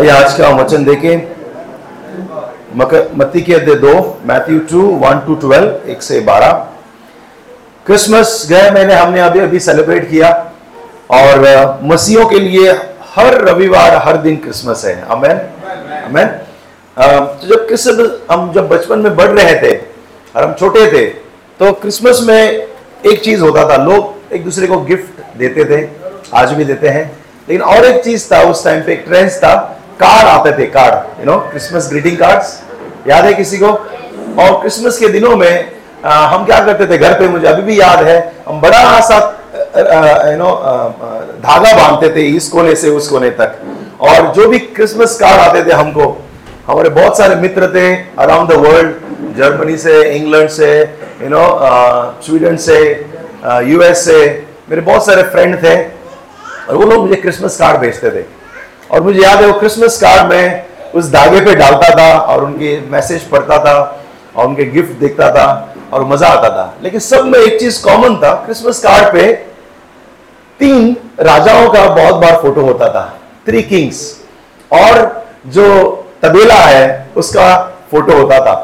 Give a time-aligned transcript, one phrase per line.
[0.00, 1.16] आइए आज का वचन देखें।
[3.18, 3.90] मत्ती के अध्याय दो,
[4.26, 6.52] Matthew two, one to twelve, एक से बारह।
[7.86, 10.30] क्रिसमस गए महीने हमने अभी अभी सेलिब्रेट किया।
[11.10, 12.70] और मसीहों के लिए
[13.14, 15.36] हर रविवार, हर दिन क्रिसमस है। अमेन
[16.00, 16.26] अमेन
[16.96, 21.06] तो जब क्रिसमस, हम जब बचपन में बढ़ रहे थे और हम छोटे थे
[21.60, 25.88] तो क्रिसमस में एक चीज़ होता था। लोग एक दूसरे को गिफ्ट देते थे,
[26.34, 27.04] आज भी देते हैं।
[27.48, 31.20] लेकिन और एक चीज़ था, उस टाइम पे एक ट्रेंड था कार्ड आते थे card
[31.20, 32.58] you know Christmas greeting cards
[33.08, 33.66] याद है किसी को?
[33.66, 37.80] और क्रिसमस के दिनों में आ, हम क्या करते थे घर पे मुझे अभी भी
[37.80, 38.16] याद है
[38.48, 39.16] हम बड़ा सा
[40.30, 40.50] यू नो
[41.42, 43.60] धागा बांधते थे इस कोने से उस कोने तक।
[44.00, 46.06] और जो भी क्रिसमस कार्ड आते थे हमको
[46.66, 47.86] हमारे बहुत सारे मित्र थे
[48.18, 50.70] अराउंड द वर्ल्ड जर्मनी से इंग्लैंड से
[51.22, 51.44] यू नो
[52.26, 52.78] स्वीडन से
[53.66, 54.18] यूएस से
[54.70, 58.24] मेरे बहुत सारे फ्रेंड थे और वो लोग मुझे क्रिसमस कार्ड भेजते थे।
[58.90, 62.78] और मुझे याद है वो क्रिसमस कार्ड में उस धागे पे डालता था और उनके
[62.90, 63.74] मैसेज पढ़ता था
[64.36, 65.46] और उनके गिफ्ट देखता था
[65.92, 69.32] और मज़ा आता था। लेकिन सब में एक चीज़ कॉमन था क्रिसमस कार्ड पे
[70.60, 73.04] तीन राजाओं का बहुत बार फ़ोटो होता था
[73.46, 74.00] थ्री किंग्स
[74.70, 75.66] और जो
[76.22, 77.56] तबेला है, उसका
[77.90, 78.54] फ़ोटो होता था।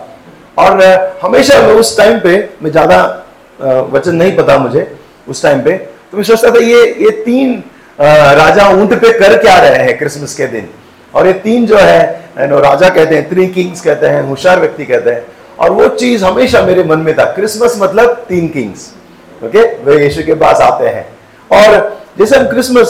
[0.56, 0.82] और
[1.22, 2.98] हमेशा उस टाइम पे, मैं ज़्यादा
[3.92, 4.96] वचन नहीं पता मुझे,
[5.28, 5.76] उस टाइम पे
[6.10, 7.62] तो मैं सोचता था ये ये तीन
[7.98, 10.68] राजा ऊँट पे कर क्या रहे हैं क्रिसमस के दिन।
[11.14, 14.84] और ये तीन जो है know, राजा कहते हैं थ्री किंग्स कहते हैं होशियार व्यक्ति
[14.86, 15.22] कहते हैं।
[15.58, 18.92] और वो चीज़ हमेशा मेरे मन में था। क्रिसमस मतलब तीन किंग्स
[19.44, 21.06] ओके वे यीशु के पास आते हैं।
[21.50, 22.88] और जैसे हम क्रिसमस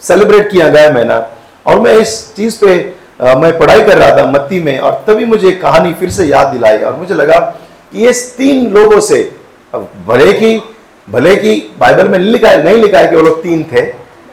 [0.00, 1.18] सेलिब्रेट किया गया महीना
[1.66, 2.78] और मैं इस चीज़ पे
[3.20, 6.46] अ, मैं पढ़ाई कर रहा था मत्ती में और तभी मुझे कहानी फिर से याद
[6.46, 7.38] दिलाई और मुझे लगा
[7.92, 9.18] कि ये तीन लोगों से
[10.06, 10.58] भले की
[11.08, 13.80] भले की बाइबल में लिखा है नहीं लिखा है कि वो लोग तीन थे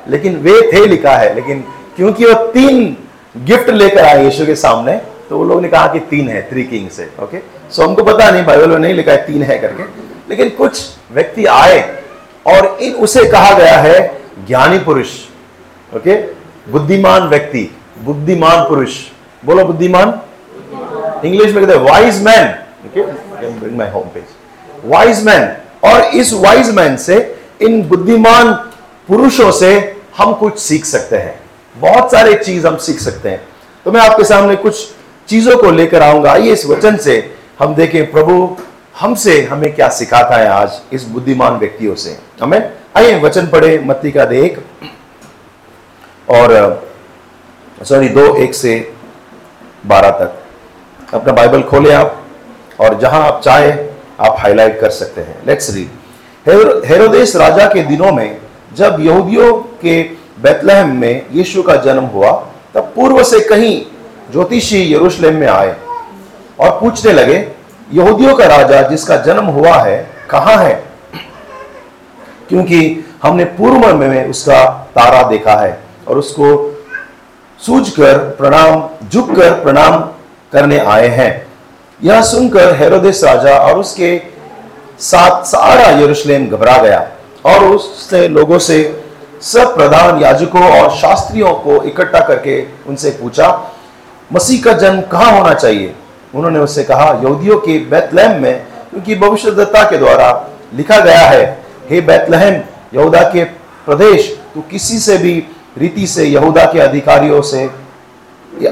[0.07, 1.63] लेकिन वे थे लिखा है, लेकिन
[1.95, 2.95] क्योंकि वो तीन
[3.45, 4.95] गिफ्ट लेकर आए यीशु के सामने
[5.29, 7.37] तो वो लोग ने कहा कि तीन है थ्री किंग से ओके
[7.71, 9.83] सो हमको पता नहीं बाइबल में नहीं लिखा है, तीन है करके।
[10.29, 11.79] लेकिन कुछ व्यक्ति आए
[12.45, 15.09] और इन, उसे कहा गया है, ज्ञानी पुरुष
[15.95, 16.15] ओके
[16.71, 17.69] बुद्धिमान व्यक्ति,
[18.03, 18.97] बुद्धिमान पुरुष।
[19.43, 20.19] बोलो बुद्धिमान।
[21.25, 22.47] इंग्लिश में कहते हैं wise man
[22.87, 24.23] okay my home page
[24.85, 25.51] wise man
[25.83, 28.53] और इस वाइज मैन से, इन बुद्धिमान
[29.07, 31.39] पुरुषों से हम कुछ सीख सकते हैं।
[31.75, 33.47] बहुत सारे चीज़ हम सीख सकते हैं।
[33.85, 34.87] तो मैं आपके सामने कुछ
[35.27, 38.57] चीज़ों को लेकर आऊँगा। आइए इस वचन से हम देखें, प्रभु,
[38.99, 44.11] हमसे हमें क्या सिखाता है आज इस बुद्धिमान व्यक्तियों से। हमें आइए वचन पढ़े, मत्ती
[44.11, 44.59] का देख
[46.29, 46.87] और,
[47.83, 48.93] सॉरी, दो, एक से
[49.85, 50.41] बारह तक।
[51.13, 52.25] अपना बाइबल खोले आप,
[52.79, 53.71] और जहाँ आप चाहे,
[54.19, 58.37] आप हाईलाइट कर सकते हैं। लेट्स रीड हेरोदेस राजा के दिनों में
[58.75, 60.03] जब यहूदियों के
[60.41, 62.31] बेतलहम में यीशु का जन्म हुआ,
[62.73, 63.85] तब पूर्व से कहीं
[64.31, 65.75] ज्योतिषी यरूशलेम में आए
[66.59, 67.51] और पूछने लगे,
[67.93, 70.83] यहूदियों का राजा जिसका जन्म हुआ है, कहाँ है?
[72.49, 76.71] क्योंकि हमने पूर्व में उसका तारा देखा है और उसको
[77.59, 79.99] सूझकर प्रणाम, झुककर प्रणाम
[80.51, 81.47] करने आए हैं।
[82.03, 84.21] यह सुनकर हेरोदेस राजा और उसके
[84.99, 87.11] साथ सारा यरूशलेम घबरा गया।
[87.45, 88.77] और उसने लोगों से
[89.41, 93.71] सब प्रधान याजकों और शास्त्रियों को इकट्ठा करके उनसे पूछा,
[94.33, 95.93] मसीह का जन्म कहाँ होना चाहिए?
[96.35, 100.29] उन्होंने उससे कहा, यहूदियों के बैतलहम में, क्योंकि भविष्यदत्ता के द्वारा
[100.73, 101.43] लिखा गया है,
[101.89, 102.61] हे बैतलहम
[102.93, 103.43] यहूदा के
[103.85, 105.33] प्रदेश, तू किसी से भी
[105.77, 107.65] रीति से यहूदा के अधिकारियों से,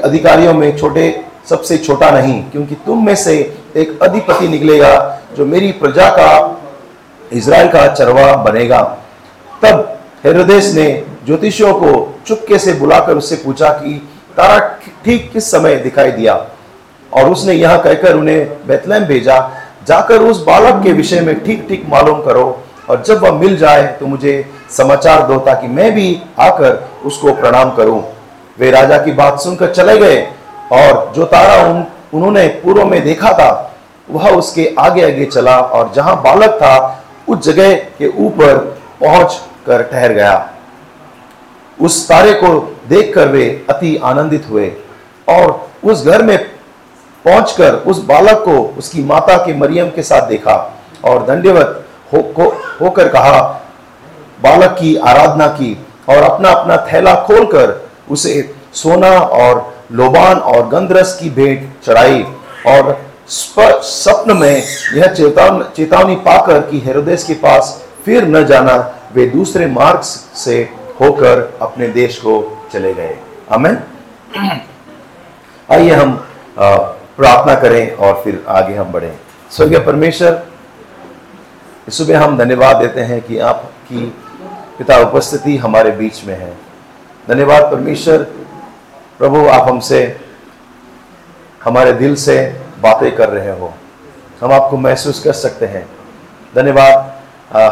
[0.04, 3.36] अधिकारियों में छोटे, सबसे छोटा नहीं, क्योंकि तुम में से
[3.76, 6.30] एक अधिपति निकलेगा, जो मेरी प्रजा का
[7.32, 8.80] इज़राइल का चरवा बनेगा।
[9.62, 10.90] तब हेरोदेस ने
[11.26, 11.92] ज्योतिषियों को
[12.26, 14.58] चुपके से बुलाकर उससे पूछा कि, तारा
[15.04, 16.34] ठीक किस समय दिखाई दिया?
[17.12, 19.38] और उसने यह कहकर उन्हें बेतलहम भेजा,
[19.88, 23.86] जाकर उस बालक के विषय में ठीक ठीक मालूम करो, और जब वह मिल जाए
[24.00, 28.02] तो मुझे समाचार दो ताकि मैं भी आकर उसको प्रणाम करूँ।
[28.58, 30.20] वे राजा की बात सुनकर चले गए,
[30.72, 31.84] और जो तारा उन,
[32.14, 33.70] उन्होंने पूर्व में देखा था,
[34.08, 38.56] वह उसके आगे आगे चला, और जहाँ बालक था उस जगह के ऊपर
[39.00, 40.50] पहुँच कर ठहर गया।
[41.78, 44.68] उस तारे को देखकर वे अति आनंदित हुए
[45.28, 46.38] और उस घर में
[47.24, 50.56] पहुंचकर उस बालक को उसकी माता के मरियम के साथ देखा
[51.04, 52.48] और दंडवत हो, को,
[52.80, 53.40] होकर कहा
[54.42, 55.76] बालक की आराधना की
[56.08, 57.80] और अपना अपना थैला खोलकर
[58.10, 62.22] उसे सोना और लोबान और गंधरस की भेंट चढ़ाई
[62.66, 62.92] और
[63.28, 64.62] स्वप्न में
[64.94, 68.76] यह चेतावन, चेतावनी पाकर कि हेरोदेस के पास फिर न जाना,
[69.14, 70.56] वे दूसरे मार्ग से
[71.00, 73.16] होकर अपने देश को चले गए।
[73.52, 73.78] अमेन
[75.68, 76.12] आइए हम
[76.58, 79.12] प्रार्थना करें और फिर आगे हम बढ़ें।
[79.50, 80.42] स्वर्गीय परमेश्वर,
[81.88, 84.04] इस सुबह हम धन्यवाद देते हैं कि आपकी
[84.78, 86.52] पिता उपस्थिति हमारे बीच में है।
[87.28, 88.22] धन्यवाद परमेश्वर,
[89.18, 90.20] प्रभु आप हमसे,
[91.64, 92.36] हमारे दिल से
[92.84, 93.72] बातें कर रहे हो।
[94.40, 95.86] हम आपको महसूस कर सकते हैं।
[96.54, 97.12] धन्यवाद।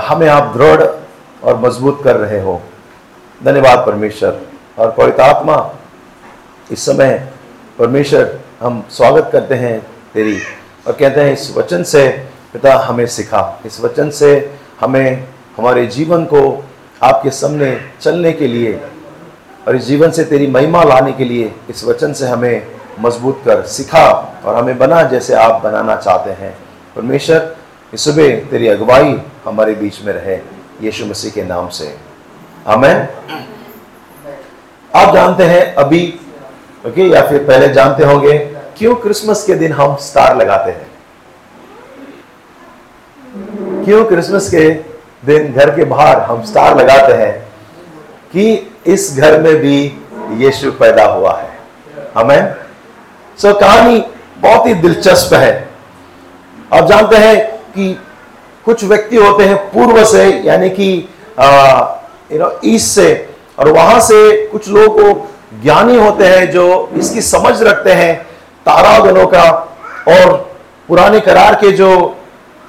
[0.00, 0.82] हमें आप दृढ़
[1.44, 2.60] और मज़बूत कर रहे हो।
[3.44, 4.40] धन्यवाद परमेश्वर।
[4.78, 5.56] और पवित्र आत्मा,
[6.70, 7.28] इस समय
[7.78, 9.80] परमेश्वर, हम स्वागत करते हैं
[10.14, 10.38] तेरी
[10.86, 12.08] और कहते हैं, इस वचन से
[12.52, 14.30] पिता हमें सिखा। इस वचन से
[14.80, 15.24] हमें,
[15.56, 16.64] हमारे जीवन को
[17.02, 18.80] आपके सामने चलने के लिए
[19.68, 22.66] और इस जीवन से तेरी महिमा लाने के लिए इस वचन से हमें
[23.00, 26.58] मज़बूत कर, सिखा और हमें बना जैसे आप बनाना चाहते हैं।
[26.96, 27.56] परमेश्वर,
[27.94, 30.34] इस सुबह तेरी अगुवाई हमारे बीच में रहे,
[30.82, 31.96] यीशु मसीह के नाम से।
[32.66, 33.08] आमेन।
[34.94, 36.20] आप जानते हैं अभी,
[36.86, 38.38] ओके, या फिर पहले जानते होंगे,
[38.78, 40.90] क्यों क्रिसमस के दिन हम स्टार लगाते हैं?
[43.84, 44.70] क्यों क्रिसमस के
[45.24, 47.52] दिन घर के बाहर हम स्टार लगाते हैं?
[48.32, 50.00] कि इस घर में भी
[50.30, 51.58] यीशु पैदा हुआ है।
[52.16, 52.54] हमें
[53.38, 54.02] सो कहानी
[54.40, 55.68] बहुत ही दिलचस्प है।
[56.72, 57.36] आप जानते हैं
[57.74, 57.92] कि
[58.64, 60.88] कुछ व्यक्ति होते हैं पूर्व से यानी कि
[62.32, 63.08] यू नो ईस्ट से
[63.58, 65.30] और वहाँ से कुछ लोग को
[65.62, 68.14] ज्ञानी होते हैं जो इसकी समझ रखते हैं
[68.66, 69.48] तारागणों का
[70.08, 70.36] और
[70.88, 71.90] पुराने करार के जो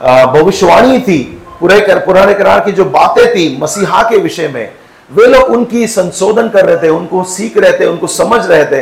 [0.01, 1.21] भविष्यवाणी थी
[1.59, 4.74] पूरे कर, पुराने करार की जो बातें थी मसीहा के विषय में
[5.09, 8.81] वे लोग उनकी संशोधन कर रहे थे उनको सीख रहे थे उनको समझ रहे थे।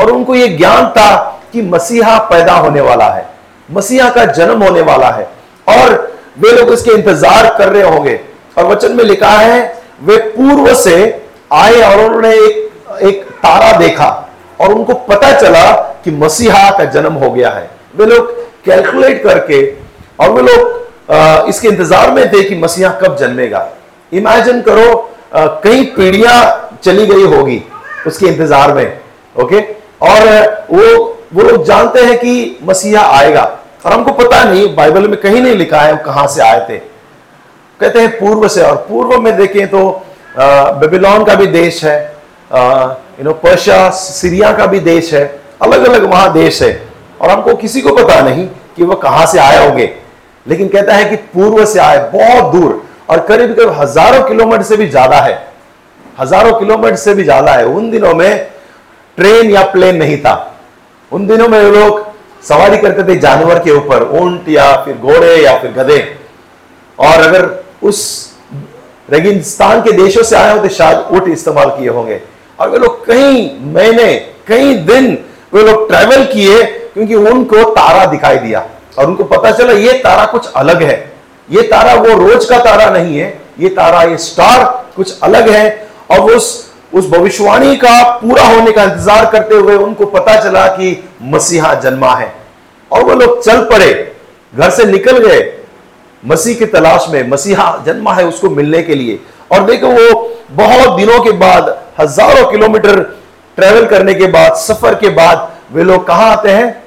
[0.00, 1.16] और उनको यह ज्ञान था
[1.52, 3.28] कि मसीहा पैदा होने वाला है,
[3.68, 5.28] मसीहा का जन्म होने वाला है।
[5.68, 5.92] और
[6.38, 8.18] वे लोग उसके इंतज़ार कर रहे होंगे।
[8.56, 9.60] और वचन में लिखा है,
[10.02, 10.96] वे पूर्व से
[11.52, 12.68] आए और उन्होंने एक
[13.00, 14.08] एक तारा देखा
[14.60, 15.70] और उनको पता चला
[16.04, 18.32] कि मसीहा का जन्म हो गया है। वे लोग
[18.64, 19.60] कैलकुलेट करके
[20.20, 23.68] और वे लोग इसके इंतज़ार में थे कि मसीहा कब जन्मेगा।
[24.12, 24.92] इमेजिन करो
[25.64, 27.62] कई पीढ़ियाँ चली गई होगी
[28.06, 28.98] उसके इंतज़ार में,
[29.36, 29.60] ओके?
[30.00, 33.42] और वो वो लोग जानते हैं कि मसीहा आएगा।
[33.86, 36.78] और हमको पता नहीं, बाइबल में कहीं नहीं लिखा है कहाँ से आए थे।
[37.80, 40.02] कहते हैं पूर्व से, और पूर्व में देखें तो
[40.38, 41.98] बेबीलोन का भी देश है
[42.50, 45.24] यू नो पर्शिया, सीरिया का भी देश है
[45.62, 46.72] अलग अलग वहाँ देश है।
[47.20, 49.92] और हमको किसी को पता नहीं कि वह कहाँ से आए होंगे।
[50.46, 54.76] लेकिन कहता है कि पूर्व से आए, बहुत दूर। और करीब करीब हज़ारों किलोमीटर से
[54.76, 55.34] भी ज़्यादा है।
[56.18, 58.46] हज़ारों किलोमीटर से भी ज़्यादा है। उन दिनों में
[59.20, 60.60] ट्रेन या प्लेन नहीं था।
[61.12, 62.08] उन दिनों में लोग
[62.42, 66.16] सवारी करते थे जानवर के ऊपर, ऊँट या फिर घोड़े या फिर गधे।
[66.98, 68.30] और अगर उस
[69.10, 72.20] रेगिस्तान के देशों से आए होते, शायद ऊँट इस्तेमाल किए होंगे।
[72.60, 74.14] और वे लोग कई महीने
[74.46, 75.18] कई दिन
[75.54, 78.66] वे लोग ट्रेवल किए क्योंकि उनको तारा दिखाई दिया।
[78.98, 81.12] और उनको पता चला, ये तारा कुछ अलग है।
[81.50, 84.64] ये तारा वो रोज का तारा नहीं है। ये तारा, ये स्टार
[84.96, 90.06] कुछ अलग है। और उस उस भविष्यवाणी का पूरा होने का इंतज़ार करते हुए उनको
[90.06, 92.32] पता चला कि मसीहा जन्मा है।
[92.90, 94.16] और वो लोग चल पड़े,
[94.54, 95.40] घर से निकल गए।
[96.22, 99.20] मसीह की तलाश में, मसीहा जन्मा है उसको मिलने के लिए।
[99.52, 103.00] और देखो वो बहुत दिनों के बाद, हज़ारों किलोमीटर
[103.58, 106.82] ट्रेवल करने के बाद, सफ़र के बाद, वे लोग कहाँ आते हैं?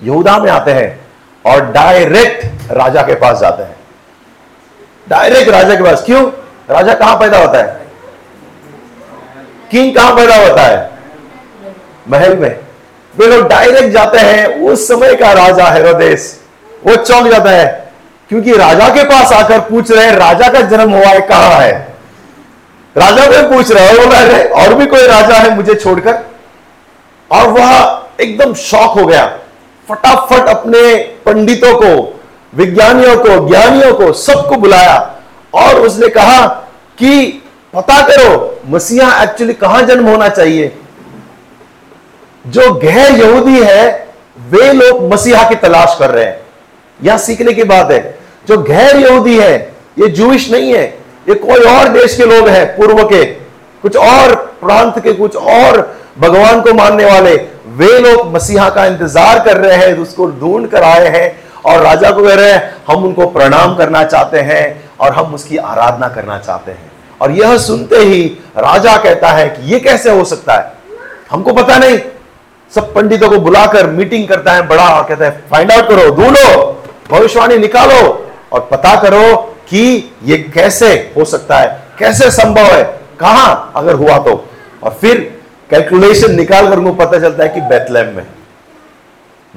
[0.00, 1.00] यहूदा में आते हैं
[1.44, 3.76] और डायरेक्ट राजा के पास जाते हैं।
[5.08, 6.22] डायरेक्ट राजा के पास, क्यों?
[6.70, 7.83] राजा कहाँ पैदा होता है?
[9.74, 10.90] किंग कहाँ पैदा होता है?
[12.08, 12.60] महल में।
[13.16, 16.40] वे लोग डायरेक्ट जाते हैं उस समय का राजा हेरोदेश
[16.86, 17.92] वो चौंक जाता है,
[18.28, 21.94] क्योंकि राजा के पास आकर पूछ रहे हैं, राजा का जन्म हुआ है, कहाँ है?
[22.96, 26.18] राजा को पूछ रहे हैं बोल रहे, और भी कोई राजा है मुझे छोड़कर?
[27.32, 29.26] और वह एकदम शौक हो गया।
[29.88, 32.20] फटाफट अपने पंडितों को,
[32.54, 35.14] विज्ञानियों को, ज्ञानियों को सबको बुलाया।
[35.54, 36.46] और उसने कहा
[36.98, 37.42] कि
[37.74, 40.72] पता करो, मसीहा एक्चुअली कहाँ जन्म होना चाहिए?
[42.46, 46.40] जो गैर यहूदी है, वे लोग मसीहा की तलाश कर रहे हैं।
[47.00, 49.56] यह सीखने की बात है। जो गैर यहूदी है,
[49.98, 50.84] ये जूश नहीं है,
[51.28, 53.24] ये कोई और देश के लोग हैं, पूर्व के,
[53.82, 55.80] कुछ और प्रांत के, कुछ और
[56.18, 57.34] भगवान को मानने वाले,
[57.66, 62.10] वे लोग मसीहा का इंतज़ार कर रहे हैं, उसको ढूंढ कर आए हैं और राजा
[62.10, 66.38] को कह रहे हैं, हम उनको प्रणाम करना चाहते हैं और हम उसकी आराधना करना
[66.38, 68.22] चाहते हैं। और यह सुनते ही
[68.58, 70.72] राजा कहता है कि यह कैसे हो सकता है?
[71.30, 71.98] हमको पता नहीं।
[72.74, 76.82] सब पंडितों को बुलाकर मीटिंग करता है बड़ा और कहता है फाइंड आउट करो ढूंढो
[77.10, 79.36] भविष्यवाणी निकालो और पता करो
[79.68, 82.82] कि यह कैसे हो सकता है कैसे संभव है
[83.20, 84.44] कहाँ अगर हुआ तो।
[84.82, 85.18] और फिर
[85.70, 88.26] कैलकुलेशन निकाल कर उनको पता चलता है कि बेतलहम में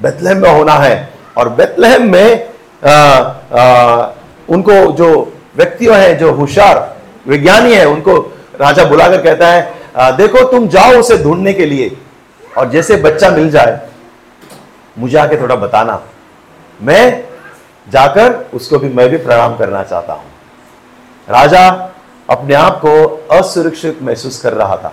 [0.00, 2.48] बेतलहम में होना है। और बेतलहम में
[2.84, 4.08] आ, आ,
[4.48, 6.97] उनको जो व्यक्तियों हैं जो होशियार
[7.28, 8.16] विज्ञानी है उनको
[8.60, 11.96] राजा बुलाकर कहता है आ, देखो तुम जाओ उसे ढूँढने के लिए
[12.58, 13.80] और जैसे बच्चा मिल जाए
[14.96, 16.00] मुझे आके थोड़ा बताना।
[16.80, 17.24] मैं
[17.86, 20.24] जाकर उसको भी मैं भी प्रणाम करना चाहता हूँ।
[21.28, 21.68] राजा
[22.28, 22.90] अपने आप को
[23.32, 24.92] असुरक्षित महसूस कर रहा था।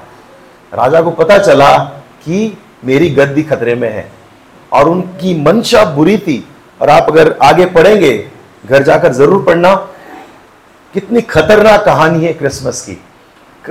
[0.74, 1.78] राजा को पता चला
[2.26, 4.10] कि मेरी गद्दी खतरे में है
[4.72, 6.38] और उनकी मंशा बुरी थी
[6.80, 8.14] और आप अगर आगे पढ़ेंगे
[8.66, 9.74] घर जाकर ज़रूर पढ़ना।
[10.96, 12.98] कितनी खतरनाक कहानी है क्रिसमस की।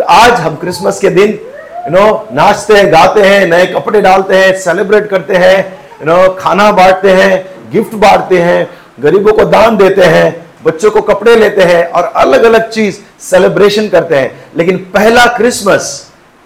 [0.05, 4.53] आज हम क्रिसमस के दिन यू नो नाचते हैं, गाते हैं, नए कपड़े डालते हैं
[4.61, 5.57] सेलिब्रेट करते हैं
[6.01, 8.69] यू नो खाना बांटते हैं गिफ्ट बांटते हैं,
[9.01, 10.27] गरीबों को दान देते हैं,
[10.65, 15.89] बच्चों को कपड़े लेते हैं और अलग अलग चीज़ सेलिब्रेशन करते हैं। लेकिन पहला क्रिसमस,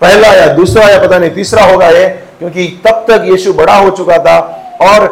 [0.01, 2.09] पहला या दूसरा या पता नहीं, तीसरा होगा ये,
[2.39, 4.39] क्योंकि तब तक यीशु बड़ा हो चुका था
[4.83, 5.09] और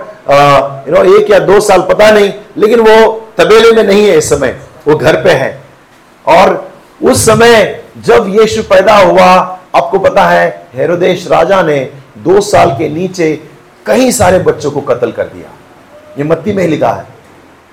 [0.88, 2.96] यू नो एक या दो साल पता नहीं, लेकिन वो
[3.38, 4.56] तबेले में नहीं है इस समय।
[4.88, 5.62] वो घर पे है।
[6.26, 12.70] और उस समय जब यीशु पैदा हुआ, आपको पता है, हेरोदेश राजा ने दो साल
[12.70, 13.42] के नीचे
[13.86, 15.48] कई सारे बच्चों को कत्ल कर दिया।
[16.18, 17.06] ये मत्ती में लिखा है।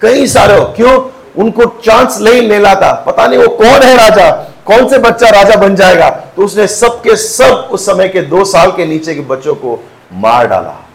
[0.02, 1.10] कई सारे, क्यों?
[1.38, 4.32] उनको चांस नहीं लेना था। पता नहीं वो कौन है राजा,
[4.66, 8.72] कौन से बच्चा राजा बन जाएगा। तो उसने सबके सब उस समय के दो साल
[8.72, 10.86] के नीचे के बच्चों को मार डाला।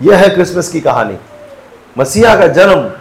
[0.00, 1.18] यह है क्रिसमस की कहानी।
[1.98, 2.92] मसीहा का जन्म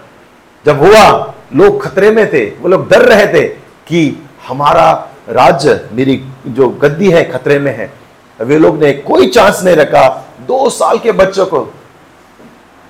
[0.65, 3.47] जब हुआ लोग खतरे में थे, वो लोग डर रहे थे
[3.87, 7.93] कि हमारा राज्य मेरी जो गद्दी है खतरे में है।
[8.41, 11.73] वे लोग ने कोई चांस नहीं रखा, दो साल के बच्चों को।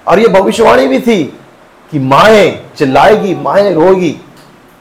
[0.08, 1.24] और ये भविष्यवाणी भी थी
[1.92, 4.22] कि माए चिल्लाएगी, माए रोएगी।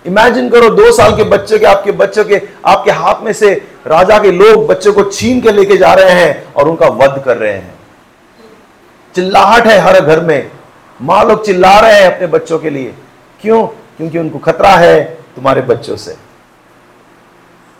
[0.06, 4.18] इमेजिन करो दो साल के बच्चे के, आपके बच्चों के, आपके हाथ में से राजा
[4.18, 7.52] के लोग बच्चे को छीन के लेके जा रहे हैं और उनका वध कर रहे
[7.52, 7.74] हैं।
[9.14, 10.50] चिल्लाहट है हर घर में।
[11.02, 12.94] माँ लोग चिल्ला रहे हैं अपने बच्चों के लिए।
[13.40, 13.66] क्यों?
[13.66, 15.04] क्योंकि उनको खतरा है
[15.36, 16.16] तुम्हारे बच्चों से।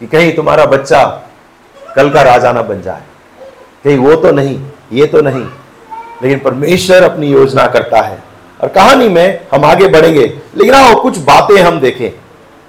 [0.01, 1.23] कि कहीं तुम्हारा बच्चा
[1.97, 3.03] कल का राजा ना बन जाए।
[3.85, 5.47] कहीं वो तो नहीं, ये तो नहीं,
[6.23, 8.23] लेकिन परमेश्वर अपनी योजना करता है।
[8.63, 12.11] और कहानी में हम आगे बढ़ेंगे, लेकिन आओ, कुछ बातें हम देखें।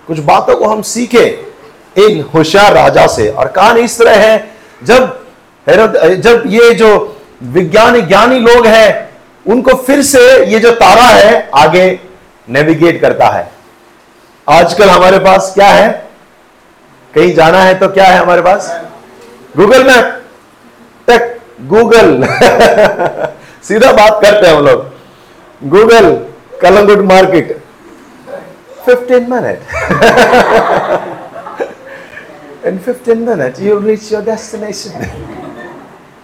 [0.08, 1.48] कुछ बातों को हम सीखें
[2.04, 4.52] इन होशियार राजा से। और कहानी इस तरह है,
[4.84, 5.26] जब
[6.20, 9.10] जब ये जो विज्ञानी, ज्ञानी लोग हैं,
[9.48, 12.00] उनको फिर से ये जो तारा है, आगे
[12.48, 13.50] नेविगेट करता है।
[14.48, 15.88] आजकल हमारे पास क्या है?
[17.14, 18.70] कहीं जाना है तो क्या है हमारे पास?
[19.58, 20.14] गूगल मैप
[21.68, 22.24] गूगल
[23.64, 26.12] सीधा बात करते हैं हम लोग। Google
[26.62, 27.58] Calangute market
[28.88, 29.60] 15 minute
[32.68, 34.92] in 15 minute you reach your destination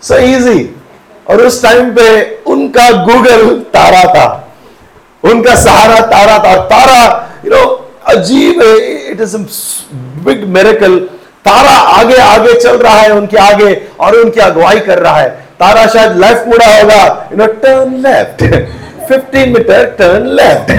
[0.03, 0.75] so easy
[1.30, 2.06] और उस टाइम पे
[2.48, 4.42] उनका गूगल तारा था।
[5.24, 7.01] उनका सहारा, तारा था तारा
[7.46, 7.63] यू नो
[8.08, 9.36] अजीब इट इज़
[10.25, 11.00] बिग मेरेकल
[11.46, 15.86] तारा आगे आगे चल रहा है, उनके आगे, और उनकी अगुवाई कर रहा है। तारा
[15.88, 18.44] शायद लेफ़्ट मुड़ा होगा। You know turn left
[19.10, 20.72] 15 meter turn left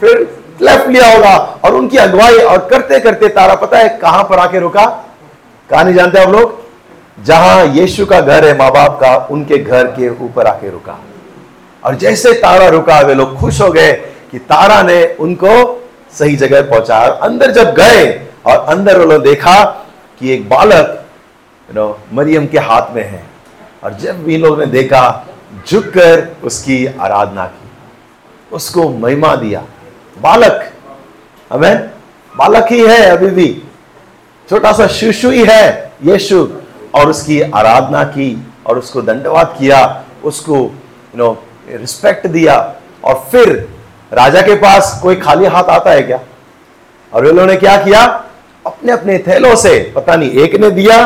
[0.00, 0.28] फिर
[0.62, 4.60] लेफ़्ट लिया होगा, और उनकी अगुवाई, और करते करते तारा, पता है कहाँ पर आके
[4.60, 4.84] रुका?
[5.70, 6.58] कहा नहीं जानते आप लोग?
[7.24, 10.98] जहाँ यीशु का घर है, माँ बाप का, उनके घर के ऊपर आके रुका।
[11.84, 13.92] और जैसे तारा रुका, वे लोग खुश हो गए
[14.30, 15.52] कि तारा ने उनको
[16.18, 18.06] सही जगह पहुँचाया और अंदर जब गए
[18.46, 19.64] और अंदर वो लोग देखा
[20.20, 21.04] कि एक बालक
[21.68, 23.22] यू नो मरियम के हाथ में है।
[23.84, 25.26] और जब इन लोगों ने देखा
[25.68, 27.68] झुककर उसकी आराधना की,
[28.52, 29.64] उसको महिमा दिया।
[30.18, 30.70] बालक
[31.50, 31.90] हमें
[32.32, 33.48] बालक ही है अभी भी।
[34.48, 36.48] छोटा सा शिशु ही है, यीशु।
[36.94, 41.30] और उसकी आराधना की और उसको दंडवाद किया, उसको यू नो
[41.76, 42.74] रिस्पेक्ट दिया
[43.04, 43.68] और फिर
[44.12, 46.20] राजा के पास कोई खाली हाथ आता है क्या?
[47.14, 48.24] और वे लोगों ने क्या किया?
[48.66, 50.96] अपने अपने थैलों से, पता नहीं, एक ने दिया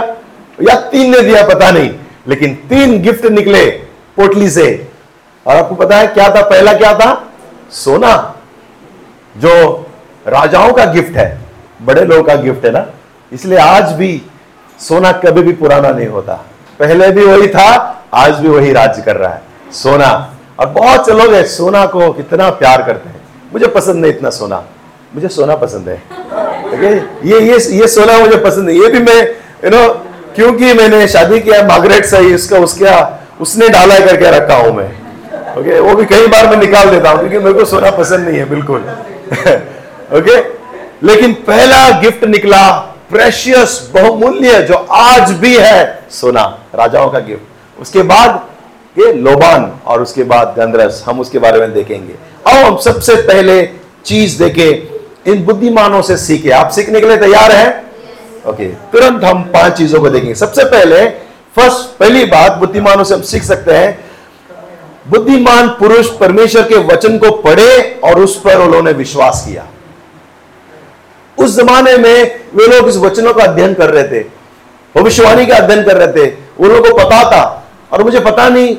[0.63, 1.95] या तीन ने दिया, पता नहीं,
[2.29, 3.71] लेकिन तीन गिफ्ट निकले
[4.17, 4.89] पोटली से।
[5.47, 6.43] और आपको पता है क्या था?
[6.43, 7.29] पहला क्या था?
[7.71, 8.35] सोना,
[9.37, 9.87] जो
[10.27, 11.39] राजाओं का गिफ्ट है,
[11.83, 12.87] बड़े लोगों का गिफ्ट है ना?
[13.33, 14.23] इसलिए आज भी
[14.79, 16.35] सोना कभी भी पुराना नहीं होता।
[16.79, 19.43] पहले भी वही था, आज भी वही राज्य कर रहा है।
[19.73, 23.21] सोना और बहुत से लोग है, सोना को कितना प्यार करते हैं।
[23.53, 24.63] मुझे पसंद नहीं इतना सोना।
[25.15, 25.97] मुझे सोना पसंद है।
[26.67, 26.95] ओके
[27.29, 29.21] ये ये ये सोना मुझे पसंद है ये भी मैं
[29.65, 29.89] यू नो
[30.35, 32.95] क्योंकि मैंने शादी किया, मार्गरेट से इसका उसका,
[33.41, 34.89] उसने डाला करके रखा हूँ मैं।
[35.59, 38.39] ओके वो भी कई बार मैं निकाल देता हूँ, क्योंकि मेरे को सोना पसंद नहीं
[38.39, 38.81] है, बिल्कुल।
[40.19, 40.37] ओके
[41.07, 42.69] लेकिन पहला गिफ्ट निकला
[43.11, 46.43] प्रेशियस बहुमूल्य, जो आज भी है, सोना,
[46.75, 48.41] राजाओं का गिफ्ट उसके बाद
[48.97, 52.15] ये लोबान और उसके बाद गंदरस हम उसके बारे में देखेंगे।
[52.47, 53.63] आओ हम सबसे पहले
[54.05, 54.69] चीज़ देखे
[55.27, 57.85] इन बुद्धिमानों से सीखे। आप सीखने के लिए तैयार हैं?
[58.47, 61.05] ओके तुरंत हम पाँच चीज़ों को देखेंगे। सबसे पहले
[61.57, 63.99] फ़र्स्ट पहली बात बुद्धिमानों से हम सीख सकते हैं।
[65.09, 69.67] बुद्धिमान पुरुष परमेश्वर के वचन को पढ़े और उस पर उन्होंने विश्वास किया।
[71.39, 74.25] उस जमाने में वे लोग इस वचनों का अध्ययन कर रहे थे
[74.95, 77.64] भविष्यवाणी का अध्ययन कर रहे थे। उन लोगों को पता था
[77.95, 78.75] और मुझे पता नहीं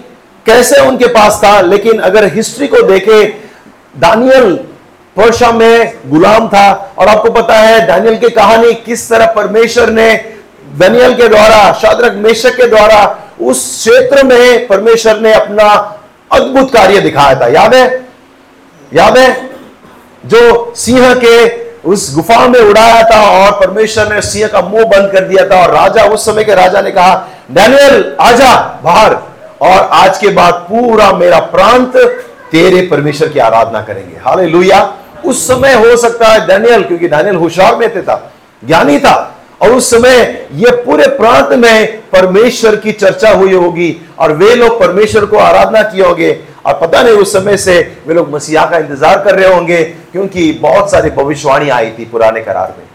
[0.45, 3.23] कैसे उनके पास था, लेकिन अगर हिस्ट्री को देखे
[3.97, 4.55] दानियल
[5.17, 10.13] पर्शा में गुलाम था। और आपको पता है दानियल की कहानी किस तरह परमेश्वर ने
[10.75, 15.99] दानियल के द्वारा शादरक मेशक के द्वारा, उस क्षेत्र में परमेश्वर ने अपना
[16.31, 18.05] अद्भुत कार्य दिखाया था। याद है?
[18.93, 19.49] याद है?
[20.25, 25.11] जो सिंह के उस गुफा में उड़ाया था और परमेश्वर ने सिंह का मुँह बंद
[25.11, 27.15] कर दिया था और राजा उस समय के राजा ने कहा,
[27.51, 29.13] डैनियल, आजा बाहर
[29.61, 31.97] और आज के बाद पूरा मेरा प्रांत
[32.51, 34.17] तेरे परमेश्वर की आराधना करेंगे.
[34.25, 34.45] हाले
[35.25, 38.31] उस समय हो सकता है, डैनियल, क्योंकि डैनियल होशियार में था
[38.63, 44.31] ज्ञानी था, और उस समय यह पूरे प्रांत में परमेश्वर की चर्चा हुई होगी और
[44.31, 46.31] वे लोग परमेश्वर को आराधना किए होंगे।
[46.65, 50.51] और पता नहीं उस समय से वे लोग मसीहा का इंतज़ार कर रहे होंगे, क्योंकि
[50.61, 52.85] बहुत सारी भविष्यवाणी आई थी पुराने करार में।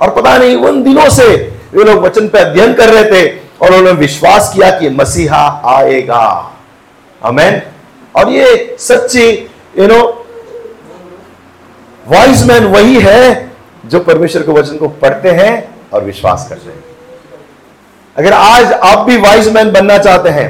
[0.00, 1.26] और पता नहीं उन दिनों से
[1.72, 3.28] वे लोग वचन पे अध्ययन कर रहे थे
[3.60, 6.26] और उन्होंने विश्वास किया कि मसीहा आएगा।
[7.22, 7.60] अमेन
[8.14, 9.28] और ये सच्ची
[9.78, 10.00] यू नो
[12.06, 13.50] वाइज मैन वही है
[13.84, 15.52] जो परमेश्वर के वचन को पढ़ते हैं
[15.92, 16.84] और विश्वास करते हैं।
[18.16, 20.48] अगर आज आप भी वाइज मैन बनना चाहते हैं,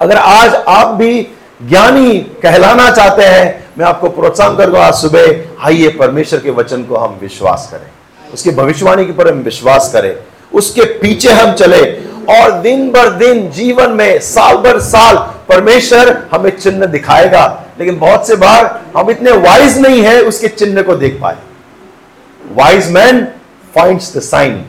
[0.00, 1.26] अगर आज आप भी
[1.68, 6.96] ज्ञानी कहलाना चाहते हैं, मैं आपको प्रोत्साहन करूँगा आज सुबह। आइए, परमेश्वर के वचन को
[6.96, 7.90] हम विश्वास करें।
[8.34, 10.16] उसकी भविष्यवाणी के ऊपर हम विश्वास करें।
[10.54, 11.92] उसके पीछे हम चले
[12.40, 15.16] और दिन भर दिन, जीवन में, साल भर साल,
[15.48, 20.82] परमेश्वर हमें चिन्ह दिखाएगा। लेकिन बहुत से बार हम इतने वाइज नहीं है, उसके चिन्ह
[20.82, 21.36] को देख पाए।
[22.52, 23.24] Wise man
[23.74, 24.64] finds the sign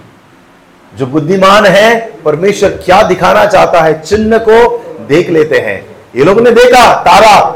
[0.97, 6.41] जो बुद्धिमान है, परमेश्वर क्या दिखाना चाहता है, चिन्ह को देख लेते हैं। ये लोगों
[6.41, 7.49] ने देखा, तारा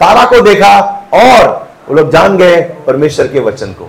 [0.00, 0.80] तारा को देखा
[1.14, 3.84] और वो लोग जान गए परमेश्वर के वचन को।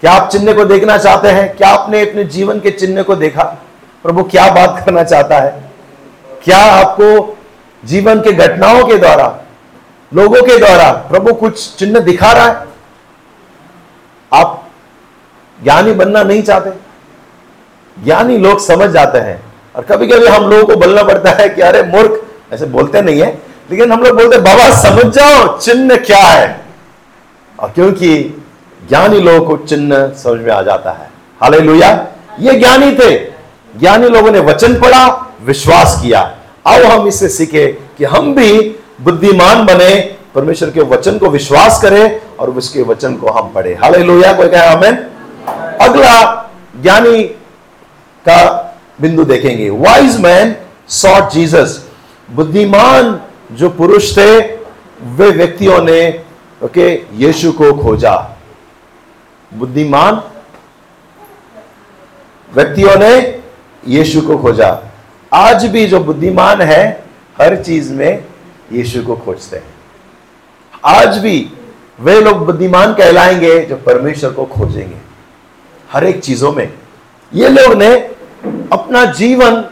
[0.00, 1.56] क्या आप चिन्ह को देखना चाहते हैं?
[1.56, 3.42] क्या आपने अपने जीवन के चिन्ह को देखा?
[4.02, 5.62] प्रभु, क्या बात करना चाहता है?
[6.44, 7.38] क्या आपको
[7.84, 9.40] जीवन के घटनाओं के द्वारा,
[10.14, 12.66] लोगों के द्वारा प्रभु कुछ चिन्ह दिखा रहा है?
[14.34, 14.68] आप
[15.62, 16.70] ज्ञानी बनना नहीं चाहते?
[18.04, 19.42] ज्ञानी लोग समझ जाते हैं।
[19.76, 23.20] और कभी कभी हम लोगों को बोलना पड़ता है कि, अरे, मूर्ख ऐसे बोलते नहीं
[23.20, 23.38] है,
[23.70, 26.60] लेकिन हम लोग बोलते बाबा, समझ जाओ, चिन्ह क्या है?
[27.60, 28.44] और क्योंकि
[28.88, 31.10] ज्ञानी लोगों को चिन्ह समझ में आ जाता है।
[31.42, 31.58] हाले
[32.40, 33.18] ये ज्ञानी थे।
[33.78, 36.20] ज्ञानी लोगों ने वचन पढ़ा, विश्वास किया।
[36.66, 37.66] अब हम इससे सीखे
[37.98, 43.30] कि हम भी बुद्धिमान बने, परमेश्वर के वचन को विश्वास करें और उसके वचन को
[43.30, 45.06] हम पढ़े। हाले लोहिया कोई कहे हमें
[45.80, 46.50] अगला
[46.82, 47.22] ज्ञानी
[48.28, 48.38] का
[49.00, 50.56] बिंदु देखेंगे। वाइज मैन
[50.88, 51.89] सॉट जीसस
[52.32, 54.40] बुद्धिमान जो पुरुष थे,
[55.02, 56.24] वे व्यक्तियों ने,
[56.64, 58.38] ओके, यीशु को खोजा।
[59.54, 60.22] बुद्धिमान
[62.54, 63.40] व्यक्तियों ने
[63.88, 64.82] यीशु को खोजा।
[65.32, 67.04] आज भी जो बुद्धिमान है,
[67.40, 68.24] हर चीज़ में
[68.72, 69.74] यीशु को खोजते हैं।
[70.84, 71.52] आज भी
[72.00, 74.96] वे लोग बुद्धिमान कहलाएँगे जो परमेश्वर को खोजेंगे।
[75.92, 76.72] हर एक चीज़ों में।
[77.34, 77.94] ये लोग ने
[78.72, 79.64] अपना जीवन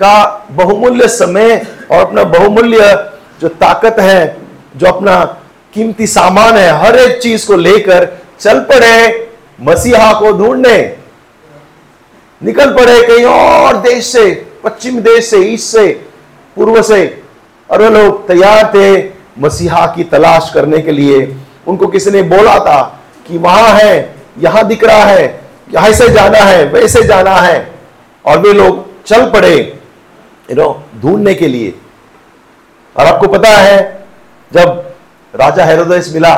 [0.00, 4.36] का बहुमूल्य समय और अपना बहुमूल्य जो ताकत है,
[4.76, 5.24] जो अपना
[5.74, 8.08] कीमती सामान है, हर एक चीज़ को लेकर
[8.40, 9.28] चल पड़े
[9.60, 10.96] मसीहा को ढूँढने।
[12.42, 15.86] निकल पड़े कहीं और देश से, पश्चिम देश से, ईस्ट से,
[16.56, 17.22] पूर्व से।
[17.70, 22.58] और वे लोग तैयार थे मसीहा की तलाश करने के लिए। उनको किसी ने बोला
[22.58, 25.40] था कि वहाँ है, यहाँ दिख रहा है,
[25.74, 27.72] यहाँ से जाना है, वैसे जाना है।
[28.26, 29.77] और वे लोग चल पड़े।
[30.48, 31.74] यू नो ढूँढने के लिए।
[32.96, 34.06] और आपको पता है,
[34.52, 34.94] जब
[35.34, 36.34] राजा हेरोदेश मिला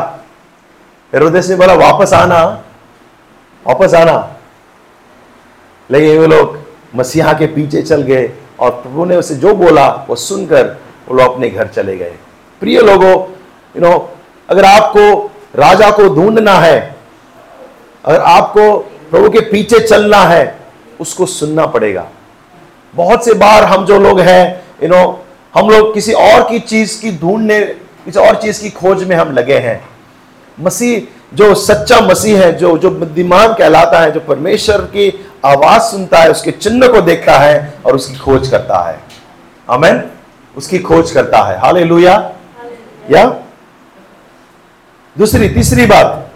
[1.13, 2.43] हेरोदेश ने बोला, वापस आना
[3.67, 4.37] वापस आना।
[5.91, 6.59] लेकिन वे लोग
[6.95, 10.77] मसीहा के पीछे चल गए और प्रभु ने उसे जो बोला, वो सुनकर
[11.09, 12.15] वो लोग अपने घर चले गए।
[12.61, 13.13] प्रिय लोगों
[13.75, 14.11] यू नो
[14.49, 16.97] अगर आपको राजा को ढूंढना है,
[18.05, 18.79] अगर आपको
[19.11, 20.59] प्रभु के पीछे चलना है,
[21.01, 22.09] उसको सुनना पड़ेगा।
[22.95, 25.03] बहुत से बार हम जो लोग हैं यू नो
[25.55, 27.61] हम लोग किसी और की चीज़ की ढूँढने
[28.05, 29.81] किसी और चीज़ की खोज में हम लगे हैं।
[30.59, 35.09] मसीह जो सच्चा मसीह है जो जो बुद्धिमान कहलाता है जो परमेश्वर की
[35.45, 38.99] आवाज़ सुनता है उसके चिन्ह को देखता है और उसकी खोज करता है।
[39.69, 40.03] अमेन
[40.57, 41.85] उसकी खोज करता है। हाले
[43.11, 43.25] या?
[45.17, 46.31] दूसरी तीसरी बात।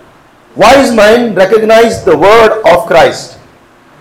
[0.57, 3.34] Wise mind recognize the word of Christ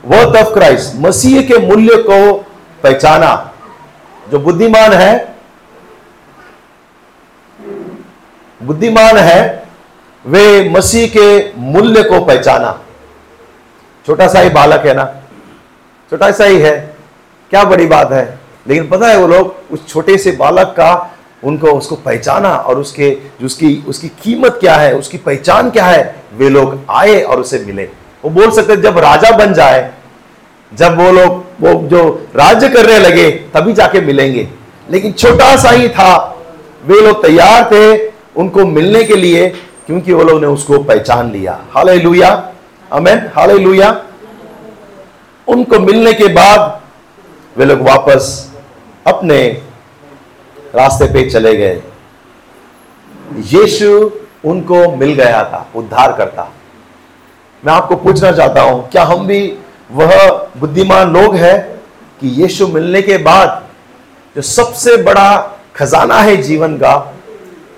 [0.05, 2.33] worth of Christ मसीह के मूल्य को
[2.83, 3.51] पहचाना।
[4.31, 5.35] जो बुद्धिमान है
[8.63, 9.63] बुद्धिमान है,
[10.25, 12.81] वे मसीह के मूल्य को पहचाना।
[14.05, 15.05] छोटा सा ही बालक है ना?
[16.09, 16.95] छोटा सा ही है।
[17.49, 18.39] क्या बड़ी बात है?
[18.67, 23.17] लेकिन पता है वो लोग उस छोटे से बालक का उनको, उसको पहचाना और उसके
[23.43, 27.89] उसकी उसकी कीमत क्या है, उसकी पहचान क्या है, वे लोग आए और उसे मिले।
[28.23, 29.91] वो बोल सकते जब राजा बन जाए,
[30.73, 34.47] जब वो लोग, वो जो राज्य करने लगे, तभी जाके मिलेंगे।
[34.91, 36.41] लेकिन छोटा सा ही था।
[36.85, 39.49] वे लोग तैयार थे उनको मिलने के लिए,
[39.85, 42.51] क्योंकि वो लोग ने उसको पहचान लिया। हाले लुया
[42.91, 44.03] अमेन हाले लुया
[45.47, 46.81] उनको मिलने के बाद
[47.57, 48.51] वे लोग वापस
[49.07, 49.47] अपने
[50.75, 51.81] रास्ते पे चले गए।
[53.37, 54.11] यीशु
[54.45, 56.51] उनको मिल गया था, उद्धार करता।
[57.63, 59.57] मैं आपको पूछना चाहता हूँ, क्या हम भी
[59.91, 61.59] वह बुद्धिमान लोग हैं
[62.19, 63.61] कि यीशु मिलने के बाद
[64.35, 67.13] जो सबसे बड़ा खजाना है जीवन का,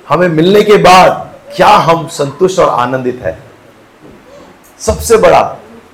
[0.09, 3.37] हमें मिलने के बाद क्या हम संतुष्ट और आनंदित है?
[4.79, 5.41] सबसे बड़ा।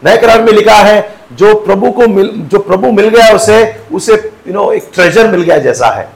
[0.04, 4.13] नए करार में लिखा है, जो प्रभु को मिल, जो प्रभु मिल गया उसे उसे
[4.47, 6.10] यू नो एक ट्रेजर मिल गया जैसा है।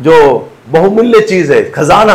[0.00, 2.14] जो बहुमूल्य चीज़ है, खजाना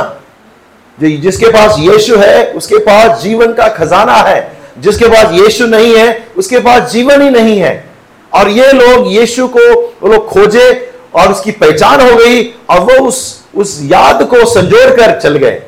[1.02, 5.96] जो जिसके पास यीशु है, उसके पास जीवन का खजाना है। जिसके पास यीशु नहीं
[5.96, 7.90] है, उसके पास जीवन ही नहीं है।
[8.34, 13.08] और ये लोग यीशु को वो लोग खोजे और उसकी पहचान हो गई और वो
[13.08, 15.62] उस उस याद को संजोड़ कर चल गए।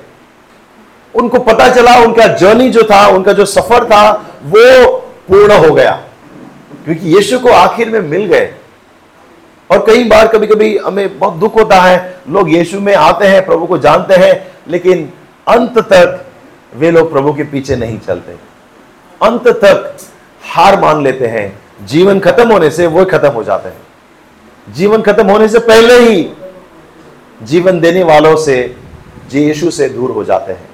[1.15, 4.11] उनको पता चला, उनका जर्नी जो था, उनका जो सफ़र था,
[4.43, 4.95] वो
[5.27, 6.03] पूर्ण हो गया।
[6.85, 8.53] क्योंकि यीशु को आखिर में मिल गए।
[9.71, 13.45] और कई बार कभी कभी हमें बहुत दुख होता है। लोग यीशु में आते हैं,
[13.45, 15.13] प्रभु को जानते हैं, लेकिन
[15.49, 16.25] अंत तक
[16.75, 18.31] वे लोग प्रभु के पीछे नहीं चलते।
[19.21, 19.97] अंत तक
[20.49, 25.29] हार मान लेते हैं। जीवन खत्म होने से वो खत्म हो जाते हैं। जीवन खत्म
[25.29, 26.33] होने से पहले ही
[27.43, 28.75] जीवन देने वालों से
[29.33, 30.69] यीशु से दूर हो जाते हैं।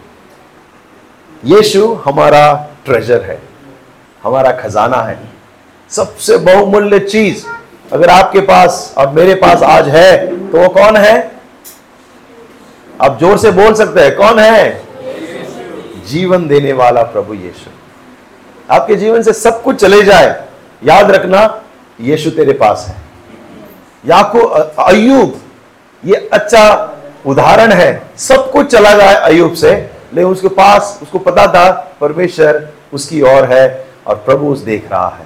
[1.46, 3.42] यीशु हमारा ट्रेजर है।
[4.24, 5.20] हमारा खजाना है।
[5.90, 7.46] सबसे बहुमूल्य चीज़
[7.94, 11.35] अगर आपके पास और मेरे पास आज है तो वो कौन है?
[13.02, 14.84] आप ज़ोर से बोल सकते हैं, कौन है?
[16.08, 17.72] जीवन देने वाला प्रभु यीशु।
[18.70, 20.30] आपके जीवन से सब कुछ चले जाए,
[20.82, 21.42] याद रखना,
[22.00, 22.96] यीशु तेरे पास है।
[24.04, 25.42] याकू अयुब
[26.04, 26.64] ये अच्छा
[27.26, 29.72] उदाहरण है। सब कुछ चला जाए अयुब से,
[30.14, 31.70] लेकिन उसके पास, उसको पता था,
[32.02, 35.26] परमेश्वर उसकी ओर है और प्रभु उस देख रहा है।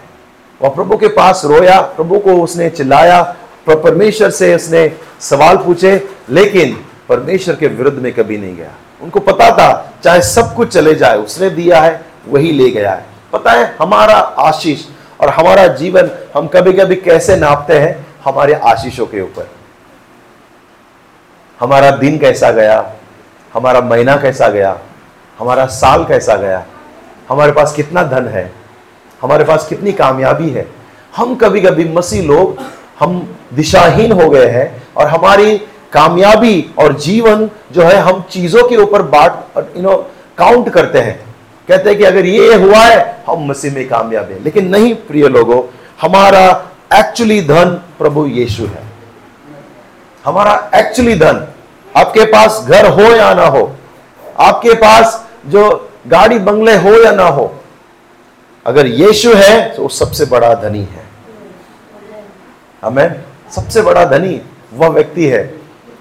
[0.62, 3.22] वह प्रभु के पास रोया, प्रभु को उसने चिल्लाया
[3.70, 5.92] परमेश्वर से उसने सवाल पूछे,
[6.30, 6.78] लेकिन
[7.10, 11.18] परमेश्वर के विरुद्ध में कभी नहीं गया। उनको पता था, चाहे सब कुछ चले जाए,
[11.18, 14.86] उसने दिया है, वही ले गया है। पता है, हमारा आशीष
[15.22, 18.08] और हमारा जीवन हम कभी कभी कैसे नापते हैं?
[18.26, 19.50] हमारे आशीषों के ऊपर।
[21.60, 22.94] हमारा दिन कैसा गया?
[23.54, 24.80] हमारा महीना कैसा गया?
[25.40, 26.66] हमारा साल कैसा गया?
[27.30, 28.52] हमारे पास कितना धन है?
[29.22, 30.68] हमारे पास कितनी कामयाबी है?
[31.16, 32.58] हम कभी कभी मसीह लोग,
[33.00, 35.62] हम दिशाहीन हो गए हैं और हमारी
[35.94, 39.96] कामयाबी और जीवन जो है, हम चीज़ों के ऊपर बांट यू नो
[40.38, 41.18] काउंट करते हैं।
[41.68, 45.28] कहते हैं कि अगर ये हुआ है, हम मसीह में कामयाब है। लेकिन नहीं, प्रिय
[45.28, 45.62] लोगों,
[46.02, 46.46] हमारा
[46.94, 48.84] एक्चुअली धन प्रभु यीशु है।
[50.26, 51.48] हमारा एक्चुअली धन,
[51.98, 53.72] आपके पास घर हो या ना हो,
[54.40, 57.54] आपके पास जो गाड़ी बंगले हो या ना हो,
[58.66, 61.08] अगर यीशु है तो सबसे बड़ा धनी है।
[62.84, 64.42] हमें सबसे बड़ा धनी
[64.74, 65.59] वह व्यक्ति है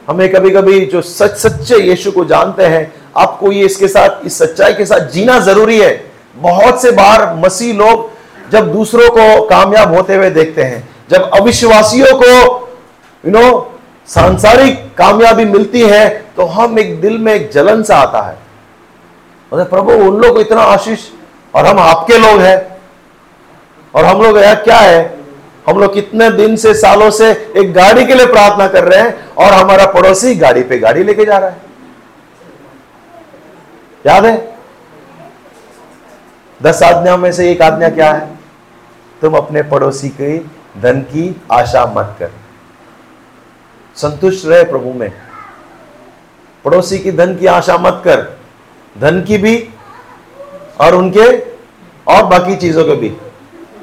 [0.09, 4.39] हमें कभी कभी जो सच, सच्चे यीशु को जानते हैं, आपको ये इसके साथ, इस
[4.39, 5.91] सच्चाई के साथ जीना ज़रूरी है।
[6.37, 8.11] बहुत से बार मसीह लोग
[8.51, 12.31] जब दूसरों को कामयाब होते हुए देखते हैं, जब अविश्वासियों को
[13.25, 13.75] यू नो
[14.09, 18.37] सांसारिक कामयाबी मिलती है तो हम एक दिल में एक जलन सा आता है।
[19.53, 21.01] प्रभु, उन लोग को इतना आशीष,
[21.55, 22.79] और हम आपके लोग हैं,
[23.95, 25.18] और हम लोग यार क्या है
[25.69, 29.31] हम लोग कितने दिन से, सालों से एक गाड़ी के लिए प्रार्थना कर रहे हैं
[29.31, 31.57] और हमारा पड़ोसी गाड़ी पे गाड़ी लेके जा रहा है।
[34.07, 34.57] याद है?
[36.63, 38.39] दस आज्ञाओं में से एक आज्ञा क्या है?
[39.21, 40.39] तुम अपने पड़ोसी के
[40.81, 42.31] धन की आशा मत कर।
[43.97, 45.13] संतुष्ट रहे प्रभु में।
[46.65, 48.39] पड़ोसी की धन की आशा मत कर।
[49.01, 49.71] धन की भी
[50.81, 51.41] और उनके
[52.13, 53.09] और बाकी चीज़ों के भी।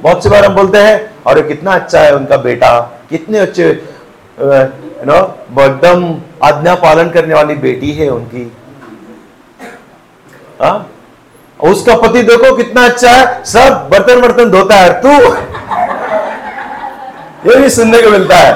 [0.01, 3.83] बहुत सी बार हम बोलते हैं और कितना अच्छा है उनका बेटा, कितने अच्छे
[4.39, 5.15] नो
[5.61, 8.51] एकदम आज्ञा पालन करने वाली बेटी है उनकी।
[10.61, 10.79] आ?
[11.63, 15.09] उसका पति देखो कितना अच्छा है, सब बर्तन बर्तन धोता है, तू।
[17.49, 18.53] ये भी सुनने को मिलता है।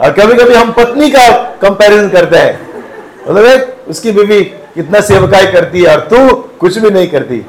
[0.00, 1.28] और कभी कभी हम पत्नी का
[1.62, 2.68] कंपैरिजन करते हैं।
[3.28, 7.46] मतलब उसकी बीवी कितना सेवकाई करती है और तू कुछ भी नहीं करती।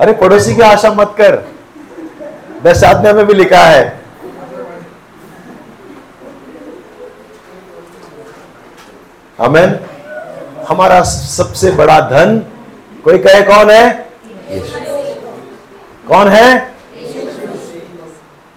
[0.00, 1.51] अरे पड़ोसी की आशा मत कर।
[2.64, 4.00] दस आज्ञा में भी लिखा है।
[9.38, 9.80] हमें
[10.68, 12.38] हमारा सबसे बड़ा धन
[13.04, 14.08] कोई कहे कौन है?
[16.08, 16.74] कौन है?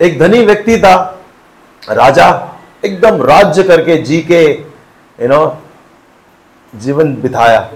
[0.02, 1.22] एक धनी व्यक्ति था,
[1.89, 4.41] राजा, एकदम राज्य करके जी के
[5.22, 5.62] यू नो
[6.76, 7.72] जीवन बिताया।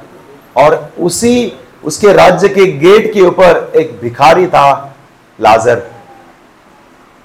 [0.58, 4.96] और उसी, उसके राज्य के गेट के ऊपर एक भिखारी था,
[5.42, 5.99] लाजर।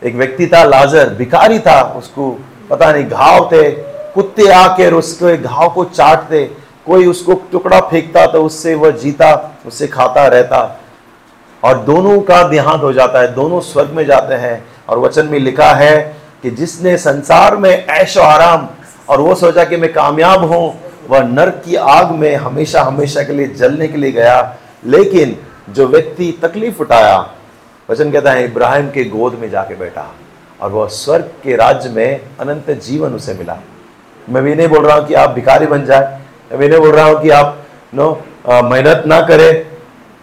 [0.05, 2.39] एक व्यक्ति था, लाजर, भिखारी था, उसको
[2.71, 3.71] पता नहीं, घाव थे,
[4.15, 6.45] कुत्ते आकर उसके घाव को चाटते,
[6.87, 10.81] कोई उसको टुकड़ा फेंकता तो उससे वह जीता, उससे खाता रहता।
[11.65, 15.39] और दोनों का देहांत हो जाता है, दोनों स्वर्ग में जाते हैं। और वचन में
[15.39, 18.69] लिखा है कि जिसने संसार में ऐशो आराम,
[19.09, 23.33] और वो सोचा कि मैं कामयाब हूँ, वह नर्क की आग में हमेशा हमेशा के
[23.33, 25.37] लिए जलने के लिए गया। लेकिन
[25.71, 27.31] जो व्यक्ति तकलीफ़ उठाया
[27.89, 30.07] वचन कहता है, इब्राहिम के गोद में जाके बैठा
[30.61, 33.57] और वह स्वर्ग के राज्य में अनंत जीवन उसे मिला।
[34.29, 36.21] मैं भी नहीं बोल रहा हूँ कि आप भिखारी बन जाए।
[36.51, 37.59] मैं भी नहीं बोल रहा हूँ कि आप
[37.95, 38.11] नो
[38.47, 39.67] मेहनत ना करें।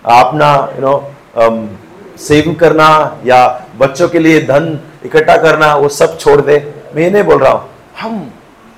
[0.05, 2.89] आप ना यू नो सेव करना
[3.25, 6.57] या बच्चों के लिए धन इकट्ठा करना, वो सब छोड़ दे।
[6.95, 7.69] मैं ये नहीं बोल रहा हूँ।
[7.99, 8.31] हम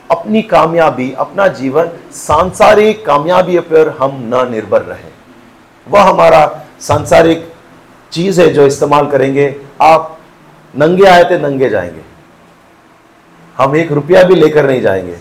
[0.10, 5.12] अपनी कामयाबी, अपना जीवन, सांसारिक कामयाबी पर हम न निर्भर रहे।
[5.88, 6.46] वह हमारा
[6.82, 7.52] सांसारिक
[8.14, 10.18] चीज़ है जो इस्तेमाल करेंगे, आप
[10.78, 12.02] नंगे आए थे, नंगे जाएँगे।
[13.58, 15.16] हम एक रुपया भी लेकर नहीं जाएँगे।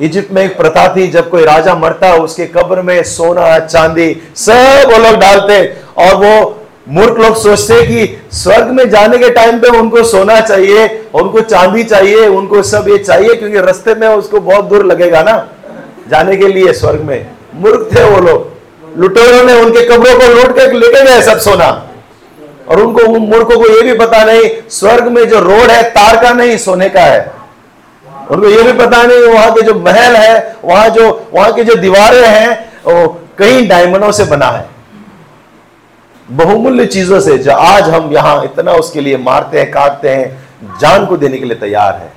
[0.00, 4.90] इजिप्ट में एक प्रथा थी, जब कोई राजा मरता, उसके कब्र में सोना, चांदी, सब
[4.92, 6.56] वो लोग डालते और वो
[6.88, 11.84] मूर्ख लोग सोचते कि स्वर्ग में जाने के टाइम पे उनको सोना चाहिए, उनको चांदी
[11.84, 15.48] चाहिए, उनको सब ये चाहिए, क्योंकि रास्ते में उसको बहुत दूर लगेगा ना,
[16.08, 18.59] जाने के लिए स्वर्ग में। मूर्ख थे वो लोग।
[18.96, 21.86] लुटेरों ने उनके कब्रों को लूट के लेके गए सब सोना।
[22.68, 26.22] और उनको, उन मूर्खों को ये भी पता नहीं, स्वर्ग में जो रोड है, तार
[26.22, 27.32] का नहीं, सोने का है।
[28.30, 31.74] उनको ये भी पता नहीं, वहाँ के जो महल है, वहाँ जो, वहाँ की जो
[31.74, 34.68] दीवारें हैं, वो कई डायमंडों से बना है।
[36.30, 40.48] बहुमूल्य चीज़ों से जो आज हम यहाँ इतना उसके लिए मारते हैं, काटते हैं,
[40.80, 42.12] जान को देने के लिए तैयार है।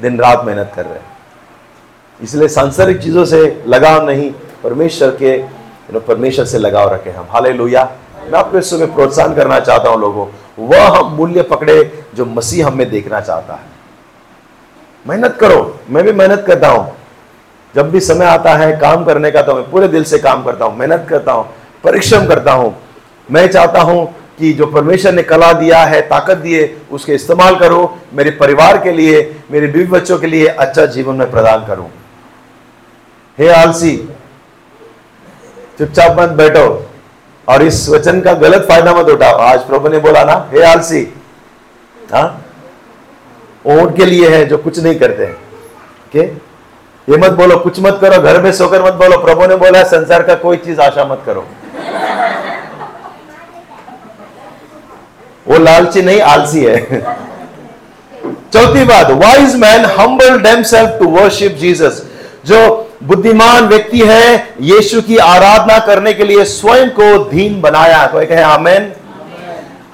[0.00, 1.06] दिन रात मेहनत कर रहे हैं।
[2.22, 4.30] इसलिए सांसारिक चीज़ों से लगाव नहीं,
[4.64, 5.59] परमेश्वर के
[5.98, 7.90] परमेश्वर से लगाव रखें हम। हाले लोहिया
[8.30, 10.26] मैं आपको इस समय प्रोत्साहन करना चाहता हूँ लोगों।
[10.58, 13.68] वह हम मूल्य पकड़े जो मसीह हमें देखना चाहता है।
[15.06, 16.96] मेहनत करो। मैं भी मेहनत करता हूँ।
[17.74, 20.64] जब भी समय आता है काम करने का तो मैं पूरे दिल से काम करता
[20.64, 21.44] हूँ। मेहनत करता हूँ।
[21.84, 22.74] परिश्रम करता हूँ।
[23.30, 24.06] मैं चाहता हूँ
[24.38, 28.92] कि जो परमेश्वर ने कला दिया है, ताकत दिए उसके इस्तेमाल करो। मेरे परिवार के
[28.92, 31.90] लिए, मेरे बीवी बच्चों के लिए अच्छा जीवन में प्रदान करूँ।
[33.38, 34.08] हे आलसी
[35.80, 36.86] चुपचाप मत बैठो।
[37.48, 41.14] और इस वचन का गलत फ़ायदा मत उठाओ। आज प्रभु ने बोला ना, हे आलसी
[42.12, 42.44] हाँ?
[43.66, 45.36] ऊँट के लिए है जो कुछ नहीं करते हैं।
[46.12, 46.20] के?
[47.08, 50.22] ये मत बोलो, कुछ मत करो, घर में सोकर मत बोलो। प्रभु ने बोला, संसार
[50.22, 51.46] का कोई चीज़ आशा मत करो।
[55.48, 57.00] वो लालची नहीं, आलसी है।
[58.52, 62.02] चौथी बात wise man humble them self to worship Jesus
[62.46, 68.26] जो बुद्धिमान व्यक्ति है, यीशु की आराधना करने के लिए स्वयं को धीन बनाया कोई
[68.26, 68.92] कहे, आमेन।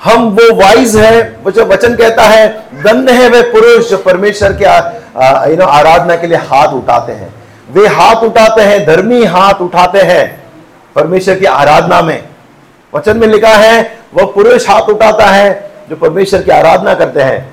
[0.04, 2.48] हम वो वाइज है, वो जो वचन कहता है,
[2.82, 4.64] धन्य है वे पुरुष जो परमेश्वर के
[5.50, 7.32] यू नो आराधना के लिए हाथ उठाते हैं।
[7.70, 10.24] वे हाथ उठाते हैं, धर्मी हाथ उठाते हैं
[10.96, 12.22] परमेश्वर की आराधना में।
[12.92, 17.52] वचन में लिखा है वह पुरुष हाथ उठाता है जो परमेश्वर की आराधना करते हैं।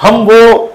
[0.00, 0.72] हम वो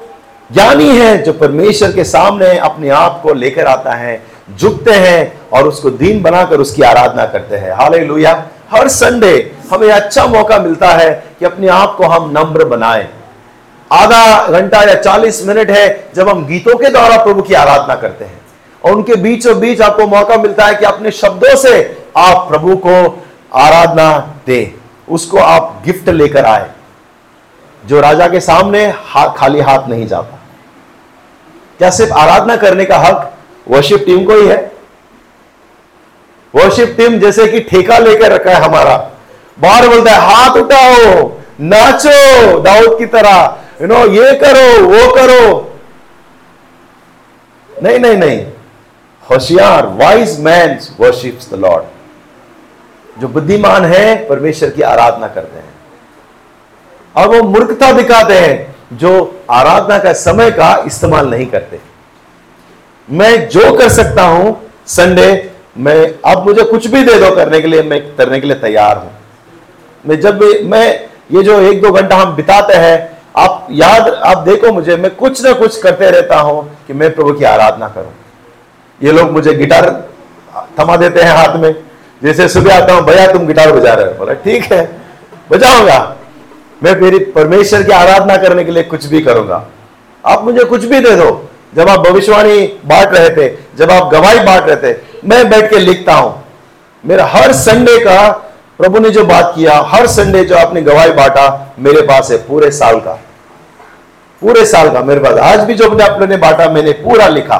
[0.53, 4.23] ज्ञानी है जो परमेश्वर के सामने अपने आप को लेकर आता है,
[4.58, 10.25] झुकते हैं और उसको दीन बनाकर उसकी आराधना करते हैं। हाल हर संडे हमें अच्छा
[10.25, 13.08] मौका मिलता है कि अपने आप को हम नम्र बनाए।
[13.91, 18.25] आधा घंटा या चालीस मिनट है जब हम गीतों के द्वारा प्रभु की आराधना करते
[18.25, 18.41] हैं।
[18.86, 23.23] और उनके बीचों बीच आपको मौका मिलता है कि अपने शब्दों से आप प्रभु को
[23.53, 24.75] आराधना दे।
[25.10, 26.69] उसको आप गिफ्ट लेकर आए।
[27.85, 30.39] जो राजा के सामने हाथ खाली हाथ नहीं जाता
[31.77, 33.33] क्या सिर्फ़ आराधना करने का हक
[33.67, 34.71] वर्शिप टीम को ही है?
[36.55, 39.11] वर्शिप टीम जैसे कि ठेका लेकर रखा है हमारा।
[39.59, 45.77] बाहर बोलता है, हाथ उठाओ, नाचो, दाऊद की तरह। यू नो ये करो, वो करो।
[47.83, 48.47] नहीं नहीं नहीं।
[49.31, 55.74] होशियार wise man worships the Lord जो बुद्धिमान है, परमेश्वर की आराधना करते हैं।
[57.15, 59.12] और वो मूर्खता दिखाते हैं जो
[59.51, 61.80] आराधना का समय का इस्तेमाल नहीं करते।
[63.08, 64.56] मैं जो कर सकता हूँ,
[64.88, 68.58] संडे, मैं अब मुझे कुछ भी दे दो करने के लिए, मैं करने के लिए
[68.58, 69.12] तैयार हूँ।
[70.06, 72.97] मैं जब भी, मैं ये जो एक दो घंटा हम बिताते हैं,
[73.38, 77.34] आप याद, आप देखो मुझे, मैं कुछ ना कुछ करते रहता हूँ कि मैं प्रभु
[77.34, 78.13] की आराधना करूँ।
[79.01, 79.89] ये लोग मुझे गिटार
[80.80, 81.73] थमा देते हैं हाथ में।
[82.23, 84.84] जैसे सुबह आता हूँ, भैया तुम गिटार बजा रहे हो। बोला, ठीक है,
[85.51, 86.15] बजाऊँगा।
[86.83, 89.65] मैं मेरी परमेश्वर की आराधना करने के लिए कुछ भी करूँगा।
[90.23, 94.39] आप मुझे कुछ भी दे दो। जब आप भविष्यवाणी बांट रहे थे, जब आप गवाही
[94.39, 96.43] बांट रहे थे, मैं बैठ के लिखता हूँ।
[97.03, 98.31] मेरा हर संडे का
[98.77, 102.71] प्रभु ने जो बात किया, हर संडे जो आपने गवाही बांटा, मेरे पास है पूरे
[102.71, 103.19] साल का।
[104.41, 107.57] पूरे साल का मेरे पास। आज भी जो अपने अपने बांटा, मैंने पूरा लिखा।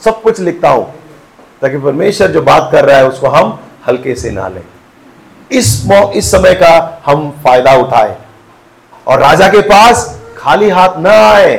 [0.00, 0.84] सब कुछ लिखता हूँ,
[1.62, 4.62] ताकि परमेश्वर जो बात कर रहा है, उसको हम हल्के से ना लें।
[5.50, 8.16] इस इस समय का हम फ़ायदा उठाए।
[9.06, 11.54] और राजा के पास खाली हाथ ना आए।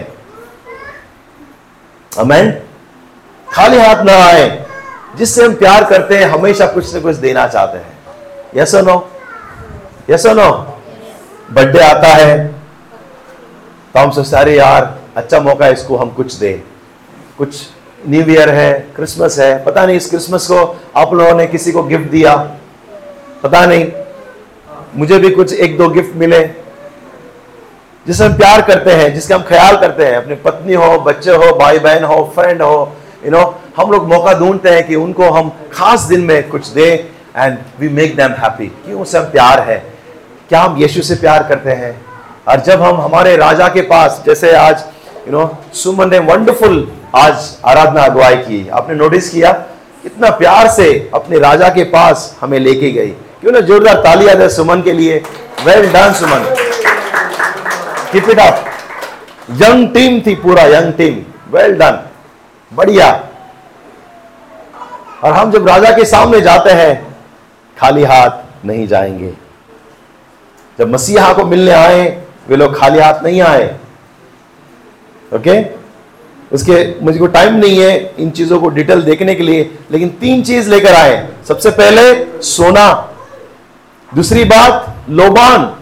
[2.12, 2.52] अमेन
[3.48, 4.66] खाली हाथ ना आए,
[5.18, 8.96] जिससे हम प्यार करते हैं, हमेशा कुछ ना कुछ देना चाहते हैं। Yes no
[10.10, 10.52] yes no
[11.52, 16.62] birthday आता है। तो हम सोचते अरे यार अच्छा मौका है, इसको हम कुछ दें।
[17.38, 17.68] कुछ
[18.08, 21.84] न्यू ईयर है क्रिसमस है, पता नहीं इस क्रिसमस को आप लोगों ने किसी को
[21.84, 22.36] गिफ्ट दिया?
[23.44, 23.92] पता नहीं।
[24.96, 26.40] मुझे भी कुछ एक दो गिफ्ट मिले।
[28.08, 31.52] जिसे हम प्यार करते हैं जिसके हम ख्याल करते हैं अपनी पत्नी हो बच्चे हो
[31.58, 34.96] भाई बहन हो फ्रेंड हो यू you नो know, हम लोग मौका ढूंढते हैं कि
[34.96, 36.98] उनको हम खास दिन में कुछ दें
[37.38, 39.78] and we make them happy क्यों उससे हम प्यार है।
[40.50, 42.06] क्या हम यीशु से प्यार करते हैं?
[42.48, 44.84] और जब हम हमारे राजा के पास जैसे आज
[45.28, 49.52] यू नो सुमन ने वंडरफुल आज आराधना अगुवाई की। आपने नोटिस किया?
[50.04, 53.10] कितना प्यार से अपने राजा के पास हमें लेके गई।
[53.42, 55.24] क्यों ना जोरदार तालियाँ दे सुमन के लिए?
[55.66, 56.71] Well done Suman.
[58.12, 58.66] Keep it up
[59.52, 61.24] young team थी पूरा यंग टीम
[61.58, 62.04] वेल डन
[62.74, 63.28] बढ़िया
[65.24, 67.16] और हम जब राजा के सामने जाते हैं,
[67.78, 69.34] खाली हाथ नहीं जाएँगे।
[70.80, 73.76] जब मसीहा को मिलने आए, वे लोग खाली हाथ नहीं आए।
[75.36, 75.62] ओके
[76.52, 80.44] उसके, मुझे को टाइम नहीं है इन चीज़ों को डिटेल देखने के लिए, लेकिन तीन
[80.44, 83.14] चीज़ लेकर आए। सबसे पहले, सोना।
[84.16, 85.76] दूसरी बात, लोबान।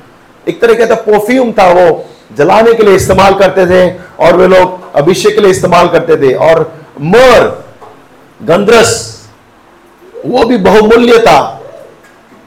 [0.48, 3.90] एक तरह का परफ्यूम था वो। जलाने के लिए इस्तेमाल करते थे
[4.26, 7.48] और वे लोग अभिषेक के लिए इस्तेमाल करते थे। और मोर
[8.40, 8.92] गंद्रस
[10.26, 11.40] वो भी बहुमूल्य था।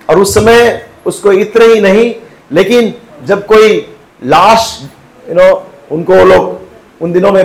[0.08, 2.14] और उस समय उसको इतने ही नहीं,
[2.52, 2.94] लेकिन
[3.26, 3.78] जब कोई
[4.24, 4.78] लाश
[5.28, 5.50] यू नो
[5.90, 7.44] उनको लोग उन दिनों में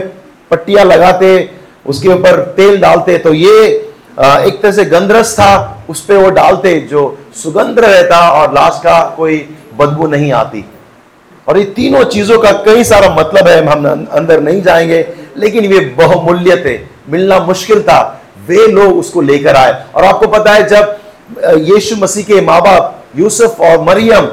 [0.52, 1.50] पट्टियाँ लगाते,
[1.86, 3.66] उसके ऊपर तेल डालते तो ये
[4.18, 9.00] एक तरह से गंधरस था, उस पर वो डालते, जो सुगंध रहता और लाश का
[9.18, 9.38] कोई
[9.78, 10.64] बदबू नहीं आती।
[11.48, 15.08] और ये तीनों चीज़ों का कई सारा मतलब है, हम अंदर नहीं जाएँगे।
[15.38, 16.80] लेकिन वे बहुमूल्य थे।
[17.10, 20.98] मिलना मुश्किल था। वे लोग उसको लेकर आए। और आपको पता है, जब
[21.48, 24.32] यीशु मसीह के माँ बाप यूसुफ और मरियम,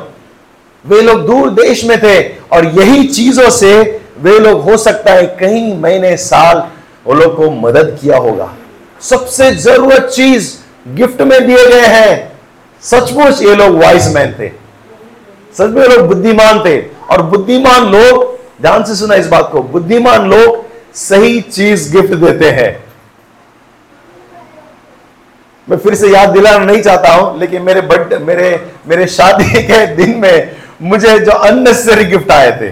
[0.87, 2.22] वे लोग दूर देश में थे।
[2.53, 6.64] और यही चीज़ों से वे लोग, हो सकता है कई महीने, साल,
[7.07, 8.55] वो लोग को मदद किया होगा।
[9.00, 10.55] सबसे ज़रूरत चीज़
[10.88, 12.33] गिफ्ट में दिए गए हैं।
[12.83, 14.48] सचमुच ये लोग वाइस मैन थे।
[15.55, 20.30] सच में लोग बुद्धिमान थे। और बुद्धिमान लोग, ध्यान से सुना इस बात को, बुद्धिमान
[20.30, 20.64] लोग
[20.96, 22.72] सही चीज़ गिफ्ट देते हैं।
[25.68, 28.48] मैं फिर से याद दिलाना नहीं चाहता हूँ, लेकिन मेरे बर्थडे मेरे
[28.88, 32.68] मेरे शादी के दिन में मुझे जो अननेसेसरी गिफ्ट आए थे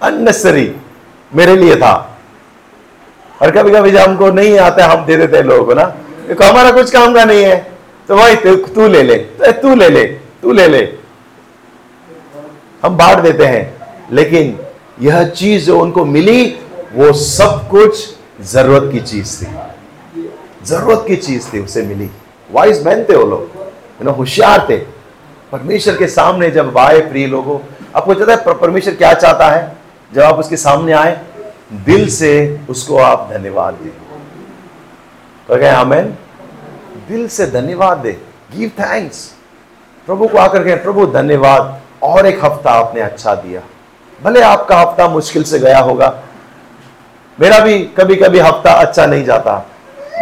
[0.00, 0.70] अननेसेसरी
[1.32, 1.94] मेरे लिए था।
[3.42, 5.84] और कभी कभी जब हमको नहीं आता हम दे देते लोगों को ना,
[6.28, 7.56] देखो हमारा कुछ काम का नहीं है
[8.08, 9.16] तो भाई तू ले ले
[9.52, 10.04] तू ले ले,
[10.42, 10.80] तू ले ले।
[12.82, 13.74] हम बांट देते हैं।
[14.12, 14.58] लेकिन
[15.00, 16.58] यह चीज़ जो उनको मिली,
[16.94, 19.48] वो सब कुछ ज़रूरत की चीज़ थी।
[20.64, 22.10] ज़रूरत की चीज़ थी, उसे मिली।
[22.52, 23.68] वाइस मैन थे वो लोग।
[24.08, 24.76] होशियार थे।
[25.52, 27.58] परमेश्वर के सामने जब आए प्रिय लोगों,
[27.96, 29.76] आपको पता है परमेश्वर क्या चाहता है?
[30.14, 31.20] जब आप उसके सामने आए,
[31.72, 33.88] दिल से उसको आप धन्यवाद दे।
[35.48, 36.14] तो क्या आमेन।
[37.08, 38.12] दिल से धन्यवाद दे।
[38.56, 39.34] गिव थैंक्स
[40.06, 43.60] प्रभु को आकर के प्रभु, धन्यवाद। और एक हफ़्ता आपने अच्छा दिया।
[44.22, 46.14] भले आपका हफ़्ता मुश्किल से गया होगा।
[47.40, 49.66] मेरा भी कभी कभी हफ़्ता अच्छा नहीं जाता।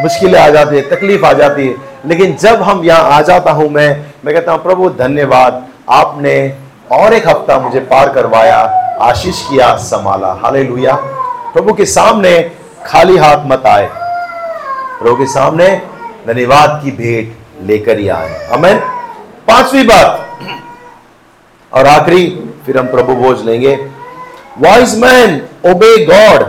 [0.00, 1.74] मुश्किलें आ जाती है, तकलीफ़ आ जाती है।
[2.06, 6.54] लेकिन जब हम यहाँ आ जाता हूँ मैं मैं कहता हूँ, प्रभु, धन्यवाद। आपने
[6.92, 8.58] और एक हफ़्ता मुझे पार करवाया,
[9.00, 10.64] आशीष किया, संभाला। हाले
[11.52, 12.50] प्रभु के सामने
[12.86, 13.88] खाली हाथ मत आए।
[14.98, 15.68] प्रभु के सामने
[16.26, 18.78] धन्यवाद की भेंट लेकर ही आए। अमेन
[19.48, 20.25] पांचवी बात।
[21.76, 22.26] और आखिरी,
[22.66, 23.74] फिर हम प्रभु भोज लेंगे।
[24.58, 26.42] Wise man obey God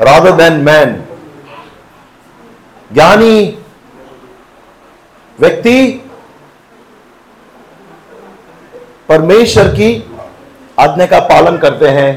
[0.00, 1.02] rather than man
[2.90, 3.58] ज्ञानी,
[5.38, 6.04] व्यक्ति,
[9.08, 9.90] परमेश्वर की
[10.80, 12.10] आज्ञा का पालन करते हैं।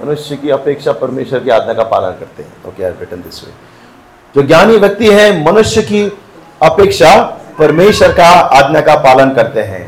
[0.00, 3.52] मनुष्य की अपेक्षा परमेश्वर की आज्ञा का पालन करते हैं। ओके रिटर्न दिस वे
[4.34, 6.02] जो ज्ञानी व्यक्ति है, मनुष्य की
[6.62, 7.14] अपेक्षा
[7.58, 8.28] परमेश्वर का
[8.58, 9.85] आज्ञा का पालन करते हैं।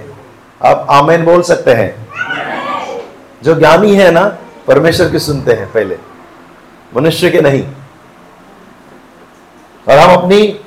[0.65, 2.09] आप आमेन बोल सकते हैं।
[3.43, 5.99] जो ज्ञानी है ना, परमेश्वर की सुनते हैं पहले।
[6.97, 7.63] मनुष्य के नहीं।
[9.89, 10.61] और हम अपनी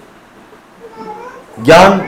[1.61, 2.01] ज्ञान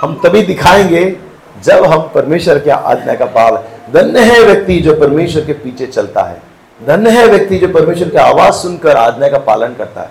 [0.00, 1.16] हम तभी दिखाएँगे
[1.62, 3.56] जब हम परमेश्वर के आज्ञा का पाल
[3.92, 6.42] धन्य है व्यक्ति जो परमेश्वर के पीछे चलता है।
[6.86, 10.10] धन्य है व्यक्ति जो परमेश्वर की आवाज़ सुनकर आज्ञा का पालन करता है।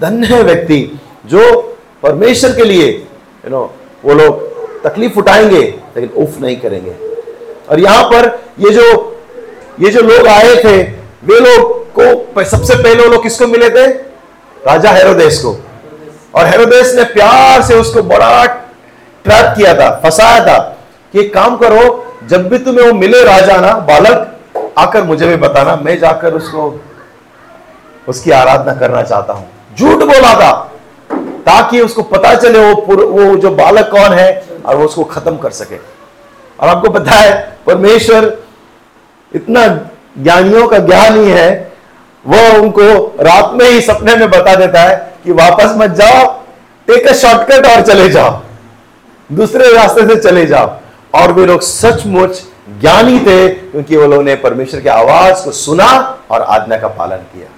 [0.00, 1.62] धन्य है व्यक्ति जो
[2.02, 2.88] परमेश्वर के लिए
[3.44, 4.55] यू नो वो लोग
[4.86, 5.60] तकलीफ़ उठाएँगे,
[5.96, 6.92] लेकिन उफ नहीं करेंगे।
[7.70, 9.12] और यहाँ पर ये जो
[9.80, 10.82] ये जो लोग आए थे,
[11.24, 13.86] वे लोग को सबसे पहले वो लोग किसको मिले थे?
[14.66, 15.56] राजा हेरोदेश को।
[16.34, 18.46] और हेरोदेश ने प्यार से उसको बड़ा
[19.24, 20.58] ट्रैप किया था, फंसाया था,
[21.12, 24.36] कि एक काम करो, जब भी तुम्हें वो मिले राजा ना, बालक,
[24.78, 26.80] आकर मुझे भी बताना, मैं जाकर उसको,
[28.08, 30.72] उसकी आराधना करना चाहता हूँ। झूठ बोला था,
[31.46, 35.50] ताकि उसको पता चले वो वो जो बालक कौन है और वो उसको खत्म कर
[35.50, 35.76] सके।
[36.60, 38.38] और आपको पता है, परमेश्वर
[39.34, 39.66] इतना
[40.22, 41.72] ज्ञानियों का ज्ञान ही है,
[42.26, 46.42] वो उनको रात में ही सपने में बता देता है कि वापस मत जाओ
[46.86, 48.40] टेक अ शॉर्टकट और चले जाओ।
[49.32, 50.76] दूसरे रास्ते से चले जाओ।
[51.14, 52.42] और वे लोग सचमुच
[52.80, 57.16] ज्ञानी थे, क्योंकि वो लोगों ने परमेश्वर की आवाज़ को सुना और आज्ञा का पालन
[57.16, 57.48] किया।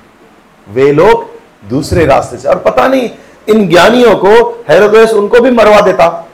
[0.72, 1.30] वे लोग
[1.68, 3.10] दूसरे रास्ते से, और पता नहीं,
[3.48, 6.27] इन ज्ञानियों को हेरोदेस उनको भी मरवा देता।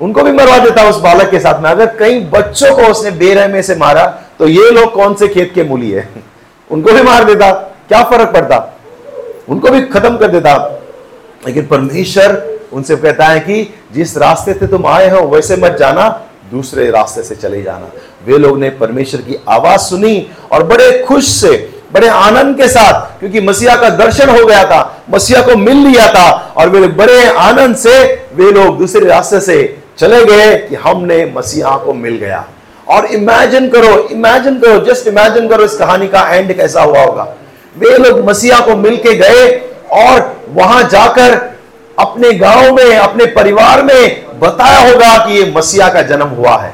[0.00, 3.62] उनको भी मरवा देता उस बालक के साथ में। अगर कई बच्चों को उसने बेरहमे
[3.62, 6.08] से मारा तो ये लोग कौन से खेत के मूली है?
[6.70, 7.52] उनको भी मार देता।
[7.88, 8.78] क्या फ़र्क पड़ता?
[9.48, 10.80] उनको भी खत्म कर देता।
[11.46, 16.22] लेकिन परमेश्वर उनसे कहता है कि जिस रास्ते से तुम आए हो, वैसे मत जाना,
[16.50, 17.90] दूसरे रास्ते से चले जाना।
[18.26, 23.20] वे लोग ने परमेश्वर की आवाज़ सुनी और बड़े खुश से, बड़े आनंद के साथ,
[23.20, 27.26] क्योंकि मसीहा का दर्शन हो गया था, मसीहा को मिल लिया था और वे बड़े
[27.26, 32.44] आनंद से, वे लोग दूसरे रास्ते से चले गए कि हमने मसीहा को मिल गया।
[32.88, 37.22] और इमेजिन करो इमेजिन करो जस्ट इमेजिन करो इस कहानी का एंड कैसा हुआ होगा।
[37.76, 39.46] वे लोग मसीहा को मिलके गए
[39.92, 41.34] और वहाँ जाकर
[41.98, 46.72] अपने गाँव में, अपने परिवार में बताया होगा कि ये मसीहा का जन्म हुआ है।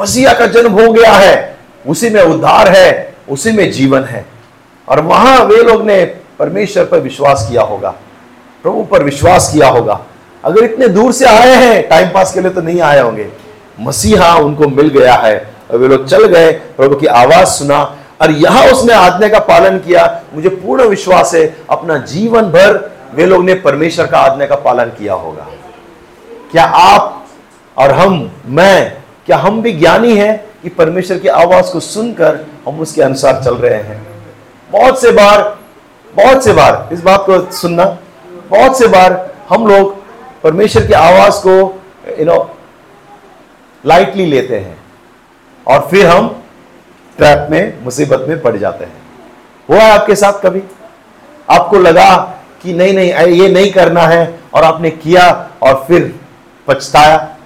[0.00, 1.56] मसीहा का जन्म हो गया है,
[1.86, 4.24] उसी में उद्धार है, उसी में जीवन है।
[4.88, 6.04] और वहाँ वे लोग ने
[6.38, 7.94] परमेश्वर पर विश्वास किया होगा,
[8.64, 10.00] प्रभु पर विश्वास किया होगा।
[10.44, 13.28] अगर इतने दूर से आए हैं टाइम पास के लिए तो नहीं आए होंगे।
[13.80, 18.30] मसीहा उनको मिल गया है और वे लोग चल गए। प्रभु की आवाज़ सुना और
[18.30, 23.44] यहाँ उसने आज्ञा का पालन किया। मुझे पूर्ण विश्वास है, अपना जीवन भर वे लोग
[23.44, 25.46] ने परमेश्वर का आज्ञा का पालन किया होगा।
[26.52, 27.26] क्या आप
[27.78, 32.80] और हम, मैं, क्या हम भी ज्ञानी हैं कि परमेश्वर की आवाज़ को सुनकर हम
[32.80, 34.06] उसके अनुसार चल रहे हैं?
[34.70, 35.58] बहुत से बार,
[36.16, 37.84] बहुत से बार, इस बात को सुनना,
[38.50, 39.99] बहुत से बार हम लोग
[40.44, 41.82] परमेश्वर की आवाज़ को
[42.18, 42.56] यू नो
[43.86, 44.78] लाइटली लेते हैं।
[45.68, 46.42] और फिर हम
[47.16, 49.02] ट्रैप में, मुसीबत में पड़ जाते हैं।
[49.68, 50.62] हुआ है आपके साथ कभी?
[51.50, 52.16] आपको लगा
[52.62, 56.20] कि नहीं नहीं ये नहीं करना है, और आपने किया, और फिर
[56.66, 57.36] पछताया?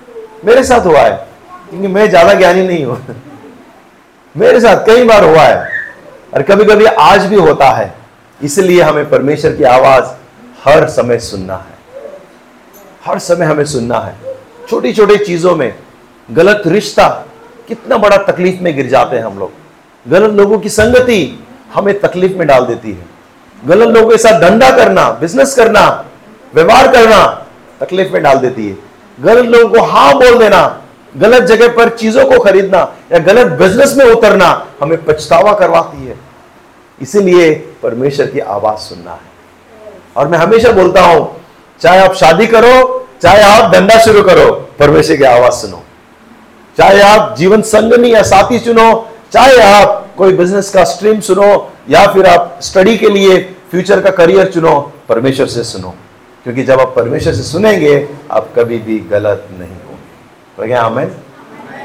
[0.45, 1.29] मेरे साथ हुआ है,
[1.71, 3.07] क्योंकि मैं ज़्यादा ज्ञानी नहीं हूँ।
[4.37, 5.69] मेरे साथ कई बार हुआ है,
[6.35, 7.95] और कभी कभी आज भी होता है।
[8.43, 10.05] इसलिए हमें परमेश्वर की आवाज़
[10.65, 11.74] हर समय सुनना है।
[13.07, 14.15] हर समय हमें सुनना है।
[14.69, 15.75] छोटी छोटी चीज़ों में
[16.31, 17.09] गलत रिश्ता
[17.69, 19.51] कितना बड़ा तकलीफ़ में गिर जाते हैं हम लोग।
[20.11, 21.45] गलत लोगों की संगति
[21.75, 23.07] हमें तकलीफ़ में डाल देती है।
[23.67, 26.05] गलत लोगों के साथ धंधा करना बिज़नेस करना,
[26.55, 27.47] व्यवहार करना
[27.81, 28.77] तकलीफ़ में डाल देती है।
[29.21, 30.83] गलत लोगों को हाँ बोल देना,
[31.17, 36.17] गलत जगह पर चीज़ों को खरीदना या गलत बिज़नेस में उतरना हमें पछतावा करवाती है।
[37.03, 39.33] इसीलिए परमेश्वर की आवाज़ सुनना है।
[40.17, 41.44] और मैं हमेशा बोलता हूँ
[41.81, 45.83] चाहे आप शादी करो, चाहे आप धंधा शुरू करो, परमेश्वर की आवाज़ सुनो।
[46.79, 52.07] चाहे आप जीवन संगनी या साथी चुनो, चाहे आप कोई बिज़नेस का स्ट्रीम सुनो, या
[52.07, 53.39] फिर आप स्टडी के लिए
[53.71, 55.95] फ्यूचर का करियर चुनो, परमेश्वर से सुनो।
[56.43, 61.11] क्योंकि जब आप परमेश्वर से सुनेंगे, आप कभी भी गलत नहीं होंगे। तो हमें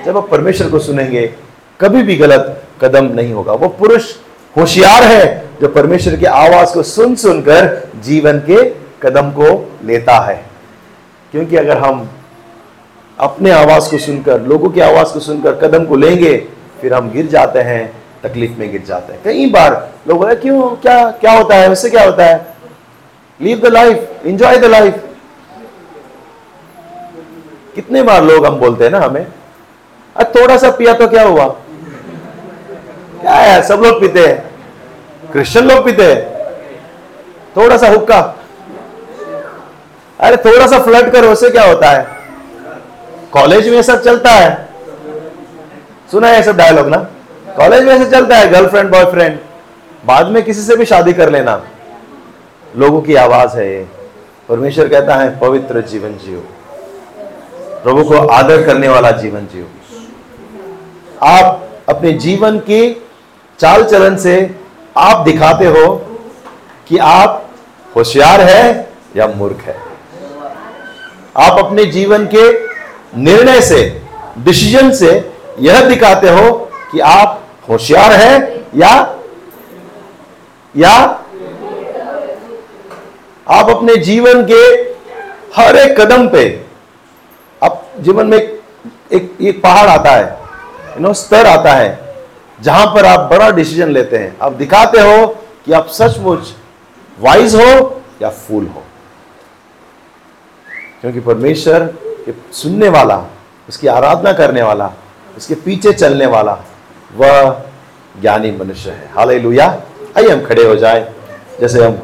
[0.05, 1.33] जब आप परमेश्वर को सुनेंगे,
[1.81, 4.15] कभी भी गलत कदम नहीं होगा। वो पुरुष
[4.57, 10.45] होशियार है जो परमेश्वर की आवाज़ को सुन सुनकर जीवन के कदम को लेता है।
[11.31, 12.09] क्योंकि अगर हम
[13.19, 16.47] अपने आवाज़ को सुनकर, लोगों की आवाज़ को सुनकर कदम को लेंगे,
[16.81, 20.61] फिर हम गिर जाते हैं, तकलीफ़ में गिर जाते हैं। कई बार लोग बोले क्यों?
[20.61, 21.71] क्या क्या होता है?
[21.71, 22.47] उससे क्या होता है?
[23.41, 25.05] Leave the life enjoy the life
[27.75, 29.27] कितने बार लोग हम बोलते हैं ना हमें
[30.15, 31.47] अरे थोड़ा सा पिया तो क्या हुआ?
[33.21, 34.49] क्या है सब लोग पीते हैं।
[35.31, 36.39] क्रिश्चियन लोग पीते हैं।
[37.57, 38.38] थोड़ा सा हुक्का।
[40.19, 42.07] अरे थोड़ा सा फ्लड करो उससे क्या होता है?
[43.31, 44.69] कॉलेज में सब चलता है।
[46.11, 46.97] सुना है सब डायलॉग ना?
[47.57, 49.39] कॉलेज में ऐसे चलता है गर्लफ्रेंड बॉयफ्रेंड
[50.05, 51.65] बाद में किसी से भी शादी कर लेना।
[52.75, 53.87] लोगों की आवाज़ है ये।
[54.49, 56.39] परमेश्वर कहता है, पवित्र जीवन जियो।
[57.83, 59.65] प्रभु को आदर करने वाला जीवन जियो।
[61.23, 63.07] आप अपने जीवन की
[63.59, 64.55] चाल चलन से
[64.97, 65.95] आप दिखाते हो
[66.87, 67.49] कि आप
[67.95, 69.88] होशियार है या मूर्ख है।
[71.39, 72.51] आप अपने जीवन के
[73.17, 73.81] निर्णय से
[74.37, 75.11] डिसीज़न से
[75.59, 76.51] यह दिखाते हो
[76.91, 78.91] कि आप होशियार हैं या
[80.75, 80.93] या
[83.47, 84.61] आप अपने जीवन के
[85.55, 86.43] हर एक कदम पे,
[87.61, 90.25] आप जीवन में एक एक पहाड़ आता है
[90.95, 91.99] यू नो स्तर आता है,
[92.59, 95.25] जहाँ पर आप बड़ा डिसीज़न लेते हैं। आप दिखाते हो
[95.65, 96.53] कि आप सचमुच
[97.17, 98.83] वाइज हो या फूल हो।
[101.01, 101.85] क्योंकि परमेश्वर
[102.25, 103.17] के सुनने वाला,
[103.69, 104.91] उसकी आराधना करने वाला,
[105.37, 106.57] उसके पीछे चलने वाला,
[107.15, 107.63] वह
[108.21, 109.67] ज्ञानी मनुष्य है। हाल लुया
[110.17, 111.13] आइए हम खड़े हो जाए।
[111.59, 111.97] जैसे हम,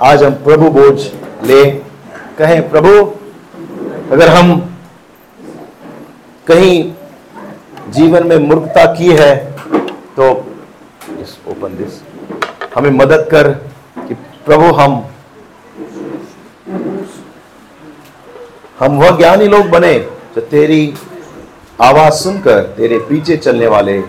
[0.00, 1.00] आज हम प्रभु बोझ
[1.42, 1.70] ले,
[2.38, 2.90] कहें, प्रभु,
[4.12, 4.78] अगर हम
[6.46, 6.92] कहीं
[7.90, 9.34] जीवन में मूर्खता की है
[10.16, 10.26] तो
[11.20, 12.00] इस ओपन दिस
[12.74, 13.48] हमें मदद कर
[14.08, 14.14] कि
[14.46, 15.04] प्रभु हम
[18.80, 19.94] हम वह ज्ञानी लोग बने
[20.34, 20.94] जो तेरी
[21.80, 24.00] आवाज़ सुनकर, तेरे पीछे चलने वाले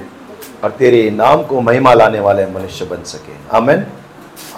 [0.64, 3.86] और तेरे नाम को महिमा लाने वाले मनुष्य बन सके। आमेन।